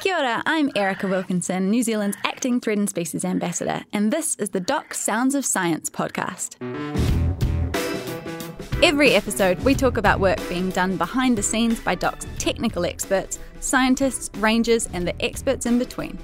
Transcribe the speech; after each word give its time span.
Kia 0.00 0.16
ora, 0.18 0.42
I'm 0.44 0.70
Erica 0.76 1.08
Wilkinson, 1.08 1.70
New 1.70 1.82
Zealand's 1.82 2.18
acting 2.24 2.60
threatened 2.60 2.90
species 2.90 3.24
ambassador, 3.24 3.84
and 3.92 4.12
this 4.12 4.34
is 4.36 4.50
the 4.50 4.60
Doc 4.60 4.92
Sounds 4.92 5.34
of 5.34 5.46
Science 5.46 5.88
podcast. 5.88 6.56
Every 8.82 9.14
episode, 9.14 9.58
we 9.60 9.74
talk 9.74 9.96
about 9.96 10.20
work 10.20 10.38
being 10.46 10.68
done 10.68 10.98
behind 10.98 11.38
the 11.38 11.42
scenes 11.42 11.80
by 11.80 11.94
Doc's 11.94 12.26
technical 12.38 12.84
experts, 12.84 13.38
scientists, 13.60 14.30
rangers, 14.40 14.90
and 14.92 15.08
the 15.08 15.24
experts 15.24 15.64
in 15.64 15.78
between. 15.78 16.18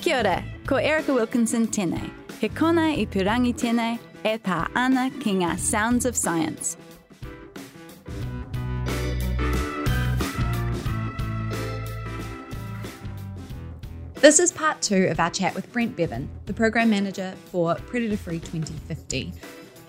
Kia 0.00 0.20
ora, 0.20 0.44
ko 0.66 0.76
Erica 0.76 1.12
Wilkinson 1.12 1.66
tēnei. 1.66 2.10
He 2.40 2.48
kona 2.48 2.94
i 2.96 3.04
purangi 3.04 3.52
tēnei, 3.52 3.98
e 4.24 4.38
tā 4.38 4.66
ana 4.74 5.10
ki 5.20 5.34
ngā 5.42 5.58
Sounds 5.58 6.06
of 6.06 6.16
Science. 6.16 6.78
This 14.20 14.40
is 14.40 14.50
part 14.50 14.82
two 14.82 15.06
of 15.06 15.20
our 15.20 15.30
chat 15.30 15.54
with 15.54 15.72
Brent 15.72 15.96
Beven, 15.96 16.26
the 16.46 16.52
program 16.52 16.90
manager 16.90 17.36
for 17.52 17.76
Predator 17.76 18.16
Free 18.16 18.40
2050. 18.40 19.32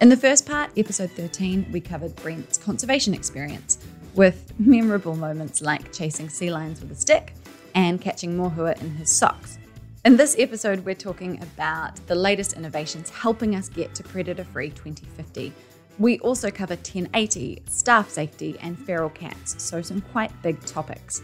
In 0.01 0.09
the 0.09 0.15
first 0.15 0.45
part, 0.45 0.69
episode 0.77 1.09
13, 1.09 1.65
we 1.71 1.81
covered 1.81 2.15
Brent's 2.17 2.55
conservation 2.55 3.15
experience 3.15 3.79
with 4.13 4.53
memorable 4.59 5.15
moments 5.15 5.63
like 5.63 5.91
chasing 5.91 6.29
sea 6.29 6.51
lions 6.51 6.79
with 6.79 6.91
a 6.91 6.95
stick 6.95 7.33
and 7.73 7.99
catching 7.99 8.37
mohua 8.37 8.79
in 8.79 8.91
his 8.91 9.09
socks. 9.09 9.57
In 10.05 10.15
this 10.15 10.35
episode, 10.37 10.85
we're 10.85 10.93
talking 10.93 11.41
about 11.41 11.95
the 12.05 12.13
latest 12.13 12.53
innovations 12.53 13.09
helping 13.09 13.55
us 13.55 13.67
get 13.67 13.95
to 13.95 14.03
Predator 14.03 14.43
Free 14.43 14.69
2050. 14.69 15.51
We 15.97 16.19
also 16.19 16.51
cover 16.51 16.75
1080, 16.75 17.63
staff 17.67 18.11
safety, 18.11 18.59
and 18.61 18.77
feral 18.77 19.09
cats, 19.09 19.61
so 19.61 19.81
some 19.81 20.01
quite 20.01 20.39
big 20.43 20.63
topics. 20.65 21.23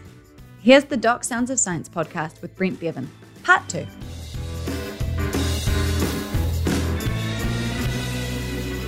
Here's 0.65 0.85
the 0.85 0.97
Doc 0.97 1.23
Sounds 1.23 1.51
of 1.51 1.59
Science 1.59 1.87
podcast 1.87 2.41
with 2.41 2.55
Brent 2.55 2.79
Beven, 2.79 3.05
part 3.43 3.69
two. 3.69 3.85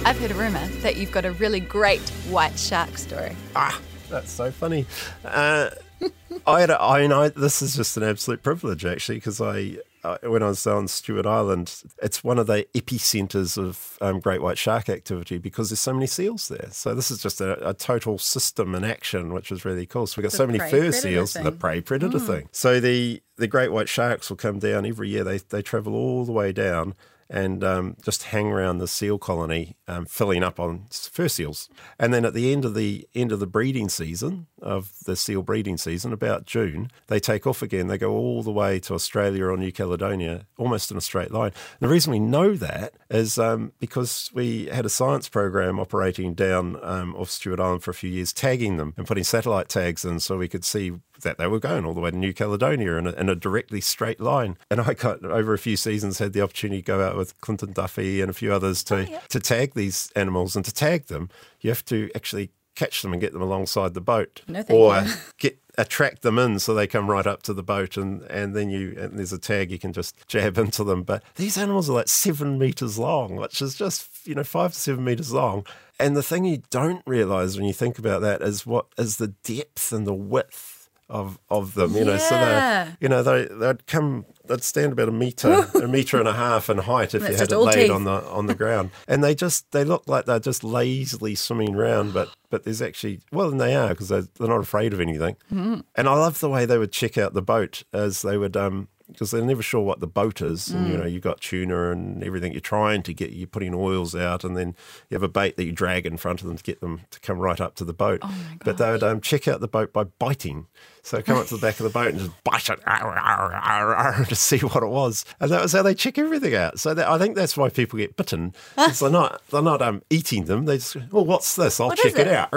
I've 0.03 0.17
heard 0.17 0.31
a 0.31 0.34
rumour 0.34 0.67
that 0.81 0.95
you've 0.97 1.11
got 1.11 1.25
a 1.25 1.34
really 1.34 1.59
great 1.59 2.02
white 2.31 2.58
shark 2.58 2.97
story. 2.97 3.36
Ah, 3.56 3.80
that's 4.09 4.31
so 4.31 4.50
funny. 4.50 4.88
Uh, 5.23 5.69
I 6.47 6.61
had, 6.61 6.72
a, 6.72 6.81
I 6.81 7.06
know 7.06 7.30
this 7.30 7.61
is 7.61 7.75
just 7.75 7.95
an 7.95 8.02
absolute 8.02 8.41
privilege 8.41 8.84
actually 8.84 9.17
because 9.17 9.39
I, 9.39 9.78
when 10.23 10.44
I 10.44 10.47
was 10.47 10.66
on 10.66 10.88
Stewart 10.88 11.25
Island, 11.25 11.83
it's 12.02 12.23
one 12.23 12.39
of 12.39 12.47
the 12.47 12.66
epicenters 12.73 13.58
of 13.58 13.97
um, 14.02 14.19
great 14.19 14.41
white 14.41 14.58
shark 14.58 14.89
activity 14.89 15.38
because 15.38 15.69
there's 15.69 15.80
so 15.80 15.94
many 15.94 16.08
seals 16.08 16.47
there. 16.47 16.69
So 16.72 16.95
this 16.95 17.11
is 17.11 17.22
just 17.22 17.41
a, 17.41 17.69
a 17.69 17.73
total 17.73 18.17
system 18.17 18.73
in 18.75 18.83
action, 18.83 19.33
which 19.33 19.52
is 19.52 19.66
really 19.66 19.85
cool. 19.85 20.08
So 20.08 20.16
we've 20.17 20.23
got 20.23 20.31
The 20.31 20.38
so 20.38 20.47
many 20.47 20.59
fur 20.59 20.91
seals, 20.91 21.33
thing. 21.33 21.44
the 21.44 21.52
prey 21.52 21.81
predator 21.81 22.19
thing. 22.19 22.50
So 22.52 22.80
the 22.80 23.22
the 23.38 23.47
great 23.47 23.72
white 23.72 23.89
sharks 23.89 24.30
will 24.30 24.38
come 24.38 24.59
down 24.59 24.85
every 24.85 25.09
year. 25.09 25.23
They 25.23 25.38
they 25.38 25.61
travel 25.61 25.94
all 25.95 26.25
the 26.25 26.31
way 26.31 26.52
down. 26.52 26.95
And 27.30 27.64
um, 27.64 27.97
just 28.03 28.23
hang 28.23 28.47
around 28.47 28.78
the 28.78 28.88
seal 28.88 29.17
colony, 29.17 29.75
um, 29.88 30.06
filling 30.06 30.44
up 30.44 30.59
on 30.59 30.86
fur 30.92 31.28
seals. 31.28 31.69
And 32.00 32.14
then 32.14 32.25
at 32.25 32.34
the 32.34 32.52
end 32.53 32.66
of 32.66 32.73
the 32.73 33.08
end 33.14 33.31
of 33.31 33.39
the 33.39 33.47
breeding 33.47 33.89
season 33.89 34.47
of 34.61 34.92
the 35.06 35.16
seal 35.16 35.42
breeding 35.42 35.78
season, 35.78 36.14
about 36.14 36.45
June, 36.45 36.89
they 37.08 37.19
take 37.19 37.45
off 37.45 37.61
again. 37.61 37.88
They 37.88 37.97
go 37.97 38.11
all 38.11 38.44
the 38.44 38.52
way 38.52 38.80
to 38.81 38.94
Australia 38.94 39.45
or 39.45 39.58
New 39.58 39.72
Caledonia, 39.72 40.45
almost 40.58 40.92
in 40.92 40.97
a 40.97 41.02
straight 41.02 41.31
line. 41.31 41.52
the 41.80 41.88
reason 41.88 42.11
we 42.11 42.19
know 42.19 42.56
that 42.56 42.94
is 43.09 43.38
um, 43.38 43.72
because 43.80 44.31
we 44.34 44.66
had 44.66 44.86
a 44.86 44.89
science 44.89 45.30
program 45.30 45.80
operating 45.80 46.34
down 46.34 46.78
um, 46.84 47.16
off 47.16 47.30
Stewart 47.30 47.59
Island 47.59 47.84
for 47.84 47.91
a 47.91 47.95
few 47.95 48.09
years, 48.09 48.34
tagging 48.34 48.78
them 48.78 48.94
and 48.97 49.08
putting 49.08 49.23
satellite 49.23 49.69
tags 49.69 50.03
in 50.03 50.19
so 50.19 50.38
we 50.38 50.47
could 50.47 50.66
see 50.66 50.94
that 51.21 51.37
they 51.37 51.47
were 51.47 51.59
going 51.59 51.85
all 51.85 51.93
the 51.93 52.01
way 52.01 52.11
to 52.11 52.17
New 52.17 52.33
Caledonia 52.33 52.95
in 52.97 53.07
a, 53.07 53.11
in 53.11 53.29
a 53.29 53.35
directly 53.35 53.81
straight 53.81 54.19
line. 54.19 54.57
And 54.69 54.81
I 54.81 54.94
got 54.94 55.23
over 55.23 55.53
a 55.53 55.57
few 55.59 55.78
seasons 55.78 56.19
had 56.19 56.33
the 56.33 56.41
opportunity 56.41 56.81
to 56.81 56.85
go 56.85 57.01
out 57.05 57.16
with 57.16 57.39
Clinton 57.41 57.73
Duffy 57.73 58.22
and 58.22 58.29
a 58.29 58.33
few 58.33 58.53
others 58.53 58.83
to 58.85 59.07
oh, 59.09 59.19
to 59.29 59.39
tag 59.39 59.73
these 59.73 60.11
animals 60.16 60.56
and 60.56 60.66
to 60.66 60.73
tag 60.73 61.07
them. 61.07 61.29
You 61.61 61.69
have 61.69 61.85
to 61.85 62.09
actually 62.16 62.51
catch 62.75 63.01
them 63.01 63.11
and 63.11 63.19
get 63.19 63.33
them 63.33 63.41
alongside 63.41 63.95
the 63.95 64.01
boat, 64.01 64.44
No, 64.47 64.63
or 64.69 65.01
you. 65.01 65.13
get 65.39 65.59
attract 65.79 66.23
them 66.23 66.39
in 66.39 66.57
so 66.57 66.73
they 66.73 66.88
come 66.88 67.09
right 67.09 67.27
up 67.27 67.44
to 67.44 67.53
the 67.53 67.61
boat 67.61 67.97
and 67.97 68.23
and 68.23 68.56
then 68.56 68.67
you 68.69 68.95
and 68.97 69.17
there's 69.19 69.31
a 69.31 69.38
tag 69.38 69.69
you 69.69 69.77
can 69.77 69.94
just 69.94 70.16
jab 70.27 70.57
into 70.63 70.83
them. 70.83 71.03
But 71.03 71.23
these 71.35 71.57
animals 71.57 71.89
are 71.89 71.94
like 71.94 72.07
seven 72.07 72.57
meters 72.57 72.97
long, 72.97 73.35
which 73.35 73.61
is 73.61 73.75
just 73.75 74.27
you 74.27 74.35
know 74.35 74.44
five 74.44 74.73
to 74.73 74.79
seven 74.79 75.03
meters 75.03 75.33
long. 75.33 75.66
And 76.00 76.16
the 76.16 76.23
thing 76.23 76.45
you 76.45 76.61
don't 76.69 77.01
realize 77.07 77.57
when 77.57 77.66
you 77.66 77.73
think 77.73 77.97
about 77.97 78.22
that 78.22 78.44
is 78.44 78.67
what 78.67 78.85
is 78.97 79.17
the 79.17 79.29
depth 79.29 79.91
and 79.91 80.06
the 80.06 80.13
width 80.13 80.76
of 81.09 81.40
of 81.50 81.73
them. 81.73 81.94
You 81.95 82.06
know, 82.06 82.18
so 82.18 82.35
they 82.35 82.95
you 83.00 83.09
know 83.09 83.23
they 83.23 83.45
they'd 83.45 83.85
come 83.88 84.25
they'd 84.45 84.63
stand 84.63 84.94
about 84.94 85.09
a 85.09 85.12
meter 85.12 85.68
a 85.75 85.88
meter 85.88 86.18
and 86.19 86.28
a 86.28 86.34
half 86.34 86.69
in 86.69 86.79
height 86.79 87.13
if 87.16 87.22
That's 87.22 87.34
you 87.34 87.38
had 87.38 87.51
it 87.51 87.57
laid 87.57 87.75
teeth. 87.75 87.91
on 87.91 88.03
the 88.03 88.23
on 88.29 88.45
the 88.47 88.56
ground. 88.56 88.91
And 89.07 89.23
they 89.23 89.35
just 89.35 89.72
they 89.72 89.84
look 89.84 90.03
like 90.07 90.25
they're 90.25 90.40
just 90.40 90.63
lazily 90.63 91.35
swimming 91.35 91.75
around, 91.75 92.13
but 92.13 92.29
but 92.50 92.63
there's 92.63 92.81
actually 92.81 93.22
well, 93.31 93.50
and 93.50 93.59
they 93.59 93.75
are 93.75 93.90
because 93.90 94.09
they're, 94.09 94.28
they're 94.38 94.47
not 94.47 94.62
afraid 94.62 94.94
of 94.94 95.00
anything. 95.01 95.35
Mm-hmm. 95.51 95.81
And 95.95 96.09
I 96.09 96.13
love 96.13 96.40
the 96.40 96.50
way 96.50 96.66
they 96.66 96.78
would 96.78 96.91
check 96.91 97.18
out 97.18 97.34
the 97.34 97.41
boat 97.41 97.84
as 97.94 98.22
they 98.22 98.38
would 98.38 98.57
um 98.57 98.88
because 99.12 99.31
they're 99.31 99.41
never 99.44 99.62
sure 99.63 99.81
what 99.81 100.00
the 100.00 100.07
boat 100.07 100.41
is. 100.41 100.69
And, 100.69 100.88
Mm. 100.88 100.91
you 100.91 100.97
know, 100.97 101.06
you've 101.06 101.23
got 101.23 101.41
tuna 101.41 101.91
and 101.91 102.23
everything 102.23 102.51
you're 102.51 102.62
trying 102.62 103.03
to 103.03 103.13
get, 103.13 103.31
you're 103.31 103.47
putting 103.47 103.73
oils 103.73 104.16
out, 104.16 104.44
and 104.44 104.57
then 104.57 104.75
you 105.09 105.16
have 105.16 105.23
a 105.23 105.28
bait 105.29 105.56
that 105.57 105.63
you 105.66 105.72
drag 105.72 106.06
in 106.06 106.18
front 106.18 106.41
of 106.41 106.47
them 106.47 106.57
to 106.57 106.63
get 106.63 106.81
them 106.81 107.01
to 107.12 107.19
come 107.22 107.40
right 107.40 107.62
up 107.62 107.75
to 107.75 107.85
the 107.85 107.94
boat. 107.94 108.19
Oh 108.23 108.34
but 108.66 108.78
they 108.78 108.91
would 108.91 109.03
um, 109.03 109.22
check 109.22 109.47
out 109.47 109.62
the 109.62 109.68
boat 109.68 109.94
by 109.94 110.03
biting. 110.06 110.68
So 111.03 111.22
come 111.22 111.38
up 111.38 111.47
to 111.47 111.56
the 111.56 111.62
back 111.62 111.79
of 111.79 111.85
the 111.85 111.90
boat 111.90 112.07
and 112.09 112.19
just 112.19 112.44
bite 112.44 112.69
it 112.69 112.79
arr, 112.85 113.18
arr, 113.18 113.53
arr, 113.95 114.25
to 114.29 114.35
see 114.35 114.57
what 114.59 114.84
it 114.84 114.88
was. 114.90 115.24
And 115.39 115.50
that 115.51 115.62
was 115.62 115.72
how 115.72 115.81
they 115.84 115.95
check 115.95 116.18
everything 116.18 116.53
out. 116.53 116.79
So 116.79 116.94
that, 116.94 117.07
I 117.07 117.18
think 117.18 117.38
that's 117.38 117.56
why 117.56 117.69
people 117.69 117.97
get 117.97 118.18
bitten. 118.18 118.53
they're 118.75 119.09
not, 119.09 119.41
they're 119.50 119.62
not 119.62 119.81
um, 119.81 120.01
eating 120.09 120.45
them. 120.45 120.66
They 120.66 120.78
just, 120.79 120.97
oh, 121.13 121.22
what's 121.22 121.56
this? 121.56 121.79
I'll 121.79 121.88
What 121.88 121.97
check 121.97 122.18
it, 122.18 122.28
it? 122.28 122.34
out. 122.34 122.50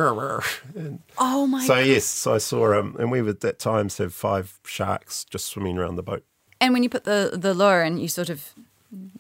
And 0.75 1.01
Oh 1.17 1.47
my 1.47 1.65
so 1.65 1.77
god. 1.77 1.87
yes, 1.87 2.05
so 2.07 2.35
I 2.35 2.39
saw, 2.39 2.77
um, 2.77 2.97
and 2.99 3.13
we 3.13 3.23
would 3.23 3.45
at 3.45 3.61
times 3.61 3.99
have 3.99 4.13
five 4.13 4.59
sharks 4.65 5.25
just 5.25 5.47
swimming 5.47 5.79
around 5.79 5.95
the 5.95 6.03
boat. 6.03 6.25
And 6.61 6.73
when 6.73 6.83
you 6.83 6.89
put 6.89 7.05
the, 7.05 7.31
the 7.33 7.55
lure 7.55 7.83
in, 7.83 7.99
you 7.99 8.09
sort 8.09 8.29
of 8.29 8.55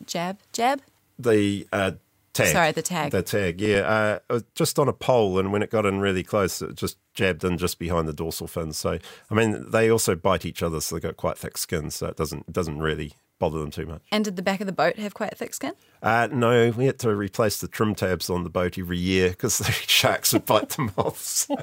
jab, 0.06 0.38
jab? 0.52 0.82
The 1.18 1.66
uh, 1.72 1.92
tag. 2.32 2.52
Sorry, 2.52 2.72
the 2.72 2.82
tag. 2.82 3.12
The 3.12 3.22
tag, 3.22 3.60
yeah. 3.60 3.80
Uh, 3.80 4.18
was 4.28 4.44
just 4.54 4.78
on 4.78 4.88
a 4.88 4.92
pole, 4.92 5.38
and 5.38 5.52
when 5.52 5.62
it 5.62 5.70
got 5.70 5.86
in 5.86 6.00
really 6.00 6.22
close, 6.22 6.60
it 6.62 6.74
just 6.74 6.98
jabbed 7.14 7.44
in 7.44 7.58
just 7.58 7.78
behind 7.78 8.08
the 8.08 8.12
dorsal 8.12 8.46
fin. 8.46 8.72
So, 8.72 8.98
I 9.30 9.34
mean, 9.34 9.70
they 9.70 9.90
also 9.90 10.14
bite 10.14 10.44
each 10.44 10.62
other, 10.62 10.80
so 10.80 10.94
they've 10.94 11.02
got 11.02 11.16
quite 11.16 11.38
thick 11.38 11.56
skin, 11.58 11.90
so 11.90 12.06
it 12.06 12.16
doesn't 12.16 12.44
it 12.48 12.52
doesn't 12.52 12.78
really 12.78 13.12
bother 13.38 13.58
them 13.58 13.70
too 13.70 13.86
much. 13.86 14.02
And 14.12 14.24
did 14.24 14.36
the 14.36 14.42
back 14.42 14.60
of 14.60 14.66
the 14.66 14.72
boat 14.72 14.98
have 14.98 15.14
quite 15.14 15.36
thick 15.36 15.54
skin? 15.54 15.72
Uh, 16.02 16.28
no, 16.30 16.70
we 16.70 16.86
had 16.86 16.98
to 17.00 17.14
replace 17.14 17.58
the 17.58 17.68
trim 17.68 17.94
tabs 17.94 18.28
on 18.28 18.44
the 18.44 18.50
boat 18.50 18.78
every 18.78 18.98
year 18.98 19.30
because 19.30 19.58
the 19.58 19.72
sharks 19.72 20.32
would 20.32 20.44
bite 20.44 20.70
them 20.70 20.92
off. 20.96 21.18
So, 21.18 21.56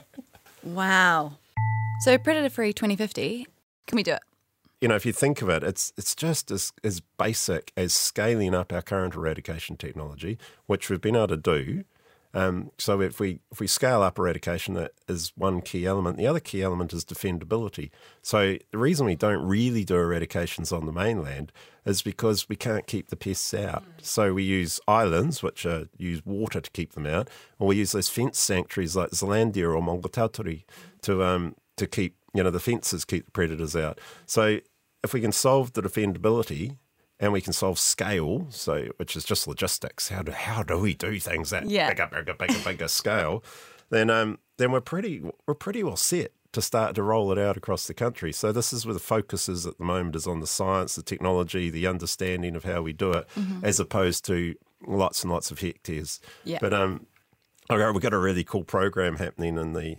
Wow. 0.64 1.34
So 2.02 2.18
Predator 2.18 2.50
Free 2.50 2.74
2050, 2.74 3.48
can 3.88 3.96
we 3.96 4.04
do 4.04 4.14
it? 4.14 4.22
You 4.80 4.88
know, 4.88 4.96
if 4.96 5.06
you 5.06 5.14
think 5.14 5.42
of 5.42 5.50
it, 5.50 5.64
it's 5.64 5.92
it's 5.98 6.16
just 6.16 6.52
as, 6.52 6.72
as 6.84 7.02
basic 7.18 7.72
as 7.76 7.94
scaling 7.94 8.54
up 8.54 8.72
our 8.72 8.82
current 8.82 9.16
eradication 9.16 9.76
technology, 9.76 10.38
which 10.68 10.90
we've 10.90 11.02
been 11.02 11.16
able 11.16 11.28
to 11.30 11.38
do. 11.38 11.84
Um, 12.34 12.72
so 12.78 13.02
if 13.02 13.20
we 13.20 13.40
if 13.52 13.60
we 13.60 13.66
scale 13.66 14.04
up 14.04 14.20
eradication, 14.20 14.76
that 14.76 14.92
is 15.08 15.32
one 15.36 15.62
key 15.62 15.88
element. 15.88 16.18
The 16.18 16.28
other 16.28 16.40
key 16.40 16.62
element 16.62 16.94
is 16.94 17.04
defendability. 17.04 17.90
So 18.22 18.58
the 18.72 18.78
reason 18.78 19.08
we 19.08 19.16
don't 19.16 19.44
really 19.44 19.84
do 19.84 19.96
eradications 19.96 20.72
on 20.72 20.86
the 20.86 20.92
mainland 20.92 21.52
is 21.86 22.04
because 22.04 22.48
we 22.48 22.56
can't 22.56 22.86
keep 22.86 23.10
the 23.10 23.16
pests 23.16 23.54
out. 23.56 23.84
So 24.02 24.34
we 24.34 24.44
use 24.44 24.80
islands, 24.88 25.42
which 25.42 25.66
are, 25.66 25.88
use 25.98 26.24
water 26.26 26.62
to 26.62 26.70
keep 26.70 26.94
them 26.94 27.08
out, 27.08 27.30
or 27.58 27.70
we 27.70 27.78
use 27.78 27.94
those 27.94 28.10
fence 28.10 28.38
sanctuaries 28.38 28.96
like 28.96 29.12
Zealandia 29.12 29.74
or 29.74 29.82
Maungatautari 29.82 30.66
to 31.04 31.24
um, 31.24 31.56
to 31.78 31.88
keep 31.88 32.16
you 32.34 32.44
know 32.44 32.52
the 32.52 32.60
fences 32.60 33.06
keep 33.06 33.26
the 33.26 33.32
predators 33.32 33.76
out. 33.76 34.00
So 34.26 34.60
if 35.04 35.14
we 35.14 35.22
can 35.22 35.32
solve 35.32 35.74
the 35.74 35.82
defendability 35.82 36.78
and 37.20 37.34
we 37.34 37.42
can 37.42 37.54
solve 37.54 37.80
scale, 37.80 38.48
so 38.50 38.90
which 38.98 39.16
is 39.16 39.24
just 39.24 39.48
logistics, 39.48 40.10
how 40.10 40.22
do 40.22 40.32
how 40.32 40.64
do 40.64 40.78
we 40.80 40.94
do 40.94 41.20
things 41.20 41.50
that 41.52 41.68
Yeah. 41.70 41.90
bigger, 41.90 42.08
bigger, 42.12 42.34
bigger, 42.34 42.60
bigger 42.64 42.88
scale? 42.88 43.44
Then 43.90 44.10
um 44.10 44.40
then 44.58 44.72
we're 44.72 44.82
pretty 44.82 45.24
we're 45.48 45.54
pretty 45.56 45.84
well 45.84 45.96
set 45.98 46.32
to 46.54 46.62
start 46.62 46.96
to 46.96 47.04
roll 47.04 47.32
it 47.32 47.38
out 47.38 47.58
across 47.58 47.88
the 47.88 47.94
country. 47.94 48.32
So 48.32 48.52
this 48.52 48.72
is 48.74 48.86
where 48.86 48.94
the 48.94 49.00
focus 49.00 49.48
is 49.50 49.66
at 49.66 49.78
the 49.78 49.84
moment 49.84 50.16
is 50.16 50.26
on 50.28 50.40
the 50.40 50.48
science, 50.48 50.96
the 50.96 51.04
technology, 51.04 51.70
the 51.70 51.86
understanding 51.88 52.56
of 52.56 52.64
how 52.64 52.82
we 52.82 52.94
do 52.94 53.12
it, 53.12 53.28
as 53.64 53.80
opposed 53.80 54.26
to 54.26 54.56
lots 54.88 55.24
and 55.24 55.32
lots 55.32 55.52
of 55.52 55.60
hectares. 55.60 56.20
Yeah. 56.46 56.58
But 56.62 56.74
um, 56.74 57.06
okay, 57.70 57.92
we've 57.92 58.02
got 58.02 58.14
a 58.14 58.18
really 58.18 58.44
cool 58.44 58.64
program 58.64 59.18
happening 59.18 59.58
in 59.58 59.74
the 59.74 59.98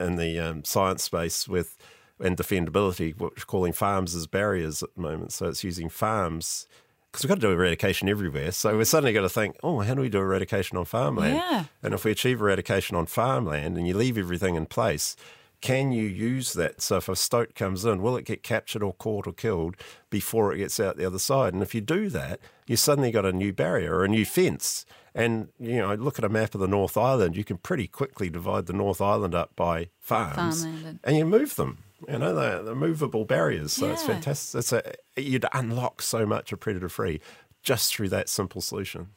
in 0.00 0.16
the 0.16 0.38
um, 0.38 0.64
science 0.64 1.02
space 1.02 1.48
with 1.48 1.76
and 2.20 2.36
defendability, 2.36 3.16
what 3.18 3.36
we're 3.36 3.44
calling 3.44 3.72
farms 3.72 4.14
as 4.14 4.26
barriers 4.26 4.82
at 4.82 4.94
the 4.94 5.00
moment. 5.00 5.32
So 5.32 5.46
it's 5.46 5.62
using 5.62 5.88
farms 5.88 6.66
because 7.10 7.24
we've 7.24 7.28
got 7.28 7.36
to 7.36 7.40
do 7.40 7.52
eradication 7.52 8.08
everywhere. 8.08 8.52
So 8.52 8.76
we're 8.76 8.84
suddenly 8.84 9.12
got 9.12 9.22
to 9.22 9.28
think, 9.28 9.56
oh, 9.62 9.80
how 9.80 9.94
do 9.94 10.02
we 10.02 10.08
do 10.08 10.18
eradication 10.18 10.76
on 10.76 10.84
farmland? 10.84 11.36
Yeah. 11.36 11.64
And 11.82 11.94
if 11.94 12.04
we 12.04 12.10
achieve 12.10 12.40
eradication 12.40 12.96
on 12.96 13.06
farmland 13.06 13.78
and 13.78 13.86
you 13.86 13.96
leave 13.96 14.18
everything 14.18 14.56
in 14.56 14.66
place, 14.66 15.16
can 15.60 15.90
you 15.90 16.04
use 16.04 16.52
that? 16.52 16.80
So 16.80 16.98
if 16.98 17.08
a 17.08 17.16
stoat 17.16 17.54
comes 17.54 17.84
in, 17.84 18.02
will 18.02 18.16
it 18.16 18.24
get 18.24 18.42
captured 18.42 18.82
or 18.82 18.92
caught 18.94 19.26
or 19.26 19.32
killed 19.32 19.76
before 20.10 20.52
it 20.52 20.58
gets 20.58 20.78
out 20.78 20.96
the 20.96 21.06
other 21.06 21.18
side? 21.18 21.54
And 21.54 21.62
if 21.62 21.74
you 21.74 21.80
do 21.80 22.08
that, 22.10 22.40
you 22.66 22.76
suddenly 22.76 23.10
got 23.10 23.24
a 23.24 23.32
new 23.32 23.52
barrier 23.52 23.96
or 23.96 24.04
a 24.04 24.08
new 24.08 24.24
fence. 24.24 24.84
And 25.18 25.48
you 25.58 25.78
know, 25.78 25.94
look 25.94 26.18
at 26.18 26.24
a 26.24 26.28
map 26.28 26.54
of 26.54 26.60
the 26.60 26.68
North 26.68 26.96
Island. 26.96 27.36
You 27.36 27.44
can 27.44 27.58
pretty 27.58 27.88
quickly 27.88 28.30
divide 28.30 28.66
the 28.66 28.72
North 28.72 29.00
Island 29.00 29.34
up 29.34 29.56
by 29.56 29.88
farms, 30.00 30.64
Farmland. 30.64 31.00
and 31.04 31.16
you 31.16 31.24
move 31.26 31.56
them. 31.56 31.78
You 32.08 32.18
know, 32.18 32.34
they're, 32.34 32.62
they're 32.62 32.74
movable 32.76 33.24
barriers. 33.24 33.72
So 33.72 33.90
it's 33.90 34.04
fantastic. 34.04 34.58
It's 34.60 34.72
a, 34.72 34.94
you'd 35.16 35.44
unlock 35.52 36.00
so 36.00 36.24
much 36.24 36.52
of 36.52 36.60
predator 36.60 36.88
free 36.88 37.20
just 37.64 37.92
through 37.92 38.08
that 38.10 38.28
simple 38.28 38.60
solution. 38.60 39.08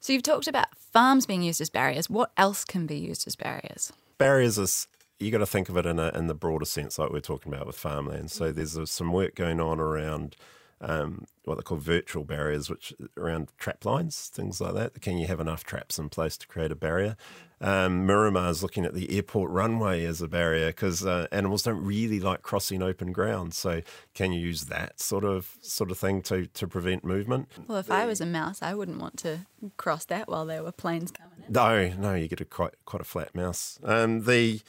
So 0.00 0.12
you've 0.12 0.24
talked 0.24 0.48
about 0.48 0.76
farms 0.76 1.26
being 1.26 1.42
used 1.42 1.60
as 1.60 1.70
barriers. 1.70 2.10
What 2.10 2.32
else 2.36 2.64
can 2.64 2.86
be 2.86 2.98
used 2.98 3.26
as 3.28 3.36
barriers? 3.36 3.92
barriers 4.18 4.58
is 4.58 4.88
you 5.18 5.30
got 5.30 5.38
to 5.38 5.46
think 5.46 5.68
of 5.68 5.76
it 5.76 5.86
in 5.86 5.98
a, 5.98 6.08
in 6.10 6.26
the 6.26 6.34
broader 6.34 6.64
sense, 6.64 6.98
like 6.98 7.10
we're 7.10 7.20
talking 7.20 7.52
about 7.52 7.66
with 7.66 7.76
farmland. 7.76 8.30
So 8.30 8.52
there's 8.52 8.78
some 8.90 9.12
work 9.12 9.34
going 9.34 9.60
on 9.60 9.80
around 9.80 10.36
um, 10.80 11.24
what 11.44 11.56
they 11.56 11.62
call 11.62 11.78
virtual 11.78 12.24
barriers, 12.24 12.70
which 12.70 12.94
around 13.16 13.48
trap 13.58 13.84
lines, 13.84 14.30
things 14.32 14.60
like 14.60 14.74
that. 14.74 15.00
Can 15.00 15.18
you 15.18 15.26
have 15.26 15.40
enough 15.40 15.64
traps 15.64 15.98
in 15.98 16.08
place 16.08 16.36
to 16.38 16.46
create 16.46 16.70
a 16.70 16.76
barrier? 16.76 17.16
Um, 17.60 18.06
Miramar 18.06 18.50
is 18.50 18.62
looking 18.62 18.84
at 18.84 18.94
the 18.94 19.10
airport 19.16 19.50
runway 19.50 20.04
as 20.04 20.22
a 20.22 20.28
barrier 20.28 20.68
because 20.68 21.04
uh, 21.04 21.26
animals 21.32 21.62
don't 21.62 21.84
really 21.84 22.20
like 22.20 22.42
crossing 22.42 22.82
open 22.82 23.12
ground. 23.12 23.52
So 23.54 23.82
can 24.14 24.32
you 24.32 24.40
use 24.40 24.66
that 24.66 25.00
sort 25.00 25.24
of 25.24 25.56
sort 25.60 25.90
of 25.90 25.98
thing 25.98 26.22
to 26.22 26.46
to 26.46 26.68
prevent 26.68 27.04
movement? 27.04 27.48
Well, 27.66 27.78
if 27.78 27.90
I 27.90 28.06
was 28.06 28.20
a 28.20 28.26
mouse, 28.26 28.62
I 28.62 28.74
wouldn't 28.74 29.00
want 29.00 29.16
to 29.18 29.40
cross 29.76 30.04
that 30.06 30.28
while 30.28 30.46
there 30.46 30.62
were 30.62 30.72
planes 30.72 31.10
coming 31.10 31.44
in. 31.46 31.52
No, 31.52 31.88
no, 31.98 32.14
you 32.14 32.28
get 32.28 32.40
a 32.40 32.44
quite 32.44 32.74
quite 32.84 33.00
a 33.00 33.04
flat 33.04 33.34
mouse. 33.34 33.80
Um, 33.82 34.24
the 34.24 34.60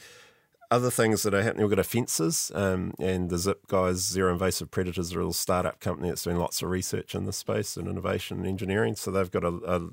other 0.70 0.90
things 0.90 1.22
that 1.22 1.34
are 1.34 1.42
happening, 1.42 1.64
we've 1.66 1.76
got 1.76 1.80
offences, 1.80 2.52
um, 2.54 2.94
and 2.98 3.28
the 3.28 3.38
Zip 3.38 3.66
guys, 3.66 3.98
Zero 3.98 4.32
Invasive 4.32 4.70
Predators, 4.70 5.12
are 5.12 5.16
a 5.16 5.22
little 5.22 5.32
startup 5.32 5.80
company 5.80 6.08
that's 6.08 6.22
doing 6.22 6.36
lots 6.36 6.62
of 6.62 6.70
research 6.70 7.14
in 7.14 7.24
this 7.26 7.36
space 7.38 7.76
and 7.76 7.88
innovation 7.88 8.38
and 8.38 8.46
engineering. 8.46 8.94
So 8.94 9.10
they've 9.10 9.30
got 9.30 9.44
a, 9.44 9.48
a, 9.48 9.88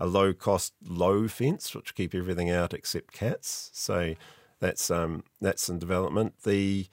a 0.00 0.06
low 0.06 0.32
cost, 0.32 0.74
low 0.84 1.28
fence, 1.28 1.74
which 1.74 1.94
keep 1.94 2.14
everything 2.14 2.50
out 2.50 2.74
except 2.74 3.12
cats. 3.12 3.70
So 3.72 4.14
that's 4.58 4.90
um, 4.90 5.22
that's 5.40 5.68
in 5.68 5.78
development. 5.78 6.42
The 6.42 6.86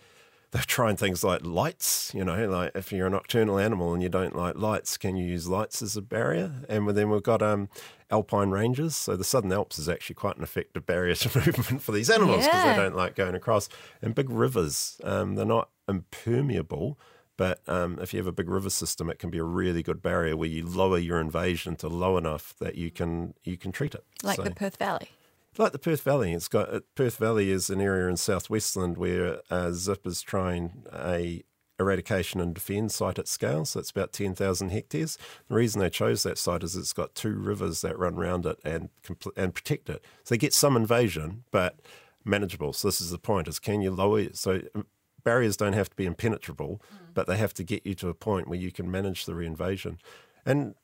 they're 0.54 0.62
trying 0.62 0.96
things 0.96 1.24
like 1.24 1.44
lights, 1.46 2.12
you 2.14 2.24
know, 2.24 2.48
like 2.48 2.72
if 2.76 2.92
you're 2.94 3.08
a 3.08 3.10
nocturnal 3.10 3.58
animal 3.60 3.94
and 3.94 4.02
you 4.02 4.08
don't 4.10 4.36
like 4.36 4.56
lights, 4.56 4.98
can 4.98 5.16
you 5.18 5.26
use 5.26 5.48
lights 5.48 5.82
as 5.82 5.98
a 5.98 6.02
barrier? 6.02 6.62
And 6.70 6.88
then 6.90 7.10
we've 7.10 7.24
got 7.24 7.42
um, 7.42 7.68
alpine 8.12 8.52
ranges. 8.52 8.96
So 8.96 9.16
the 9.16 9.24
Southern 9.24 9.52
Alps 9.52 9.80
is 9.80 9.90
actually 9.90 10.14
quite 10.16 10.38
an 10.38 10.44
effective 10.44 10.86
barrier 10.86 11.16
to 11.24 11.38
movement 11.40 11.82
for 11.82 11.92
these 11.92 12.10
animals 12.10 12.46
because 12.46 12.64
Yeah. 12.64 12.76
they 12.76 12.82
don't 12.84 12.96
like 12.96 13.16
going 13.16 13.36
across. 13.36 13.68
And 14.02 14.14
big 14.16 14.30
rivers, 14.30 15.02
um, 15.04 15.36
they're 15.36 15.46
not 15.46 15.70
impermeable, 15.90 16.98
but 17.36 17.62
um, 17.68 17.98
if 18.02 18.14
you 18.14 18.20
have 18.20 18.28
a 18.28 18.32
big 18.32 18.48
river 18.50 18.70
system, 18.70 19.10
it 19.10 19.20
can 19.20 19.30
be 19.30 19.40
a 19.40 19.44
really 19.44 19.82
good 19.84 20.02
barrier 20.02 20.38
where 20.38 20.48
you 20.50 20.66
lower 20.66 21.00
your 21.00 21.20
invasion 21.20 21.76
to 21.78 21.88
low 21.88 22.16
enough 22.18 22.54
that 22.60 22.76
you 22.76 22.92
can 22.92 23.34
you 23.44 23.58
can 23.58 23.72
treat 23.72 23.96
it. 23.96 24.04
Like 24.22 24.38
So- 24.38 24.44
the 24.44 24.52
Perth 24.52 24.78
Valley. 24.78 25.10
Like 25.58 25.72
the 25.72 25.80
Perth 25.80 26.02
Valley. 26.02 26.34
It's 26.34 26.48
got 26.48 26.74
uh, 26.74 26.82
Perth 26.96 27.18
Valley 27.18 27.52
is 27.52 27.70
an 27.70 27.82
area 27.82 28.08
in 28.08 28.18
southwestland 28.18 28.98
where 28.98 29.42
uh, 29.50 29.72
Zip 29.72 30.06
is 30.06 30.22
trying 30.22 30.86
a 30.94 31.44
eradication 31.80 32.40
and 32.40 32.54
defend 32.54 32.92
site 32.92 33.18
at 33.20 33.28
scale. 33.28 33.66
So 33.66 33.80
it's 33.80 33.92
about 33.92 34.14
ten 34.14 34.36
thousand 34.36 34.70
hectares. 34.70 35.18
The 35.48 35.56
reason 35.56 35.82
they 35.82 35.90
chose 35.90 36.24
that 36.24 36.38
site 36.38 36.64
is 36.64 36.76
it's 36.76 36.94
got 36.94 37.16
two 37.16 37.34
rivers 37.34 37.82
that 37.82 37.98
run 37.98 38.16
around 38.16 38.46
it 38.46 38.60
and 38.64 38.90
compl- 39.04 39.38
and 39.38 39.54
protect 39.54 39.90
it. 39.90 40.04
So 40.24 40.36
they 40.36 40.40
get 40.40 40.54
some 40.54 40.76
invasion, 40.76 41.44
but 41.52 41.80
manageable. 42.26 42.74
So 42.74 42.88
this 42.88 43.02
is 43.02 43.12
the 43.12 43.18
point: 43.18 43.48
is 43.48 43.60
can 43.60 43.82
you 43.82 43.92
lower? 43.92 44.34
So 44.34 44.62
um, 44.76 44.86
barriers 45.24 45.58
don't 45.58 45.74
have 45.74 45.90
to 45.90 45.96
be 45.96 46.06
impenetrable, 46.06 46.82
but 47.14 47.28
they 47.28 47.38
have 47.38 47.54
to 47.56 47.64
get 47.64 47.86
you 47.86 47.96
to 47.96 48.10
a 48.10 48.14
point 48.14 48.48
where 48.48 48.60
you 48.60 48.72
can 48.72 48.90
manage 48.90 49.26
the 49.26 49.34
reinvasion. 49.34 49.98
And 50.46 50.76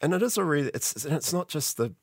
and 0.00 0.12
it 0.12 0.22
is 0.22 0.36
a 0.36 0.44
really 0.44 0.70
it's 0.74 1.04
it's 1.04 1.32
not 1.32 1.48
just 1.48 1.76
the 1.76 1.94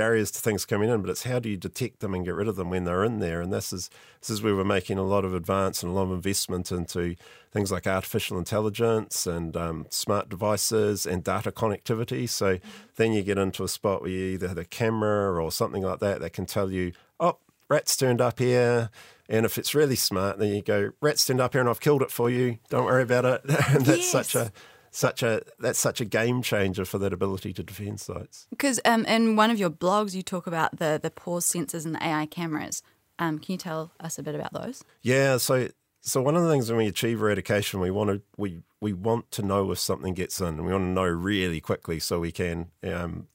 barriers 0.00 0.30
to 0.30 0.40
things 0.40 0.64
coming 0.64 0.88
in, 0.88 1.02
but 1.02 1.10
it's 1.10 1.24
how 1.24 1.38
do 1.38 1.50
you 1.50 1.58
detect 1.58 2.00
them 2.00 2.14
and 2.14 2.24
get 2.24 2.34
rid 2.34 2.48
of 2.48 2.56
them 2.56 2.70
when 2.70 2.84
they're 2.84 3.04
in 3.04 3.18
there. 3.18 3.42
And 3.42 3.52
this 3.52 3.70
is 3.70 3.90
this 4.20 4.30
is 4.30 4.40
where 4.40 4.56
we're 4.56 4.64
making 4.64 4.96
a 4.96 5.02
lot 5.02 5.26
of 5.26 5.34
advance 5.34 5.82
and 5.82 5.92
a 5.92 5.94
lot 5.94 6.04
of 6.04 6.12
investment 6.12 6.72
into 6.72 7.16
things 7.52 7.70
like 7.70 7.86
artificial 7.86 8.38
intelligence 8.38 9.26
and 9.26 9.54
um, 9.58 9.84
smart 9.90 10.30
devices 10.30 11.04
and 11.04 11.22
data 11.22 11.52
connectivity. 11.52 12.26
So 12.26 12.58
then 12.96 13.12
you 13.12 13.22
get 13.22 13.36
into 13.36 13.62
a 13.62 13.68
spot 13.68 14.00
where 14.00 14.10
you 14.10 14.24
either 14.34 14.48
have 14.48 14.56
a 14.56 14.64
camera 14.64 15.38
or 15.42 15.52
something 15.52 15.82
like 15.82 15.98
that 16.00 16.20
that 16.22 16.32
can 16.32 16.46
tell 16.46 16.70
you, 16.70 16.92
oh, 17.18 17.36
rats 17.68 17.94
turned 17.94 18.22
up 18.22 18.38
here. 18.38 18.88
And 19.28 19.44
if 19.44 19.58
it's 19.58 19.74
really 19.74 19.96
smart, 19.96 20.38
then 20.38 20.48
you 20.54 20.62
go, 20.62 20.92
rats 21.02 21.26
turned 21.26 21.42
up 21.42 21.52
here 21.52 21.60
and 21.60 21.68
I've 21.68 21.80
killed 21.80 22.00
it 22.00 22.10
for 22.10 22.30
you. 22.30 22.56
Don't 22.70 22.86
worry 22.86 23.02
about 23.02 23.26
it. 23.26 23.42
and 23.68 23.84
that's 23.84 24.10
such 24.10 24.34
Yes. 24.34 24.46
a 24.48 24.52
such 24.90 25.22
a 25.22 25.42
that's 25.58 25.78
such 25.78 26.00
a 26.00 26.04
game 26.04 26.42
changer 26.42 26.84
for 26.84 26.98
that 26.98 27.12
ability 27.12 27.52
to 27.54 27.62
defend 27.62 28.00
sites. 28.00 28.46
Because 28.50 28.80
um, 28.84 29.04
in 29.06 29.36
one 29.36 29.50
of 29.50 29.58
your 29.58 29.70
blogs, 29.70 30.14
you 30.14 30.22
talk 30.22 30.46
about 30.46 30.78
the 30.78 30.98
the 31.02 31.10
PAWS 31.10 31.46
sensors 31.46 31.84
and 31.84 31.94
the 31.94 32.04
AI 32.04 32.26
cameras. 32.26 32.82
Um, 33.18 33.38
can 33.38 33.52
you 33.52 33.58
tell 33.58 33.92
us 34.00 34.18
a 34.18 34.22
bit 34.22 34.34
about 34.34 34.52
those? 34.52 34.82
Yeah, 35.02 35.36
so 35.36 35.68
so 36.00 36.22
one 36.22 36.36
of 36.36 36.42
the 36.42 36.50
things 36.50 36.68
when 36.70 36.78
we 36.78 36.86
achieve 36.86 37.20
eradication, 37.20 37.80
we 37.80 37.90
want 37.90 38.10
to 38.10 38.22
we 38.36 38.60
we 38.80 38.92
want 38.92 39.30
to 39.32 39.42
know 39.42 39.70
if 39.70 39.78
something 39.78 40.14
gets 40.14 40.40
in, 40.40 40.48
and 40.48 40.64
we 40.64 40.72
want 40.72 40.84
to 40.84 40.88
know 40.88 41.04
really 41.04 41.60
quickly 41.60 41.98
so 41.98 42.20
we 42.20 42.32
can 42.32 42.70
um, 42.82 43.28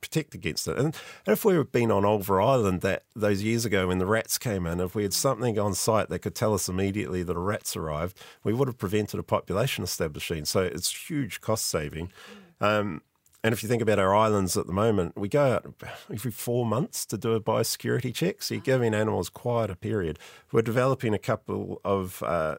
protect 0.00 0.34
against 0.34 0.68
it. 0.68 0.78
And, 0.78 0.96
if 1.26 1.44
we 1.44 1.54
had 1.54 1.72
been 1.72 1.90
on 1.90 2.02
Ulva 2.02 2.44
Island 2.44 2.80
that 2.82 3.04
those 3.14 3.42
years 3.42 3.64
ago 3.64 3.88
when 3.88 3.98
the 3.98 4.06
rats 4.06 4.38
came 4.38 4.66
in, 4.66 4.80
if 4.80 4.94
we 4.94 5.02
had 5.02 5.14
something 5.14 5.58
on 5.58 5.74
site 5.74 6.08
that 6.08 6.20
could 6.20 6.34
tell 6.34 6.54
us 6.54 6.68
immediately 6.68 7.22
that 7.22 7.36
a 7.36 7.40
rat's 7.40 7.76
arrived, 7.76 8.18
we 8.44 8.52
would 8.52 8.68
have 8.68 8.78
prevented 8.78 9.18
a 9.18 9.22
population 9.22 9.84
establishing. 9.84 10.44
So 10.44 10.62
it's 10.62 11.08
huge 11.08 11.40
cost 11.40 11.66
saving. 11.66 12.12
Um, 12.60 13.02
and 13.44 13.52
if 13.52 13.62
you 13.62 13.68
think 13.68 13.82
about 13.82 13.98
our 13.98 14.14
islands 14.14 14.56
at 14.56 14.66
the 14.66 14.72
moment, 14.72 15.16
we 15.16 15.28
go 15.28 15.54
out 15.54 15.74
every 16.12 16.30
four 16.30 16.64
months 16.64 17.04
to 17.06 17.18
do 17.18 17.32
a 17.32 17.40
biosecurity 17.40 18.14
check. 18.14 18.40
So 18.42 18.54
you're 18.54 18.62
giving 18.62 18.94
animals 18.94 19.28
quite 19.28 19.68
a 19.68 19.74
period. 19.74 20.18
We're 20.52 20.62
developing 20.62 21.12
a 21.12 21.18
couple 21.18 21.80
of 21.84 22.22
uh, 22.22 22.56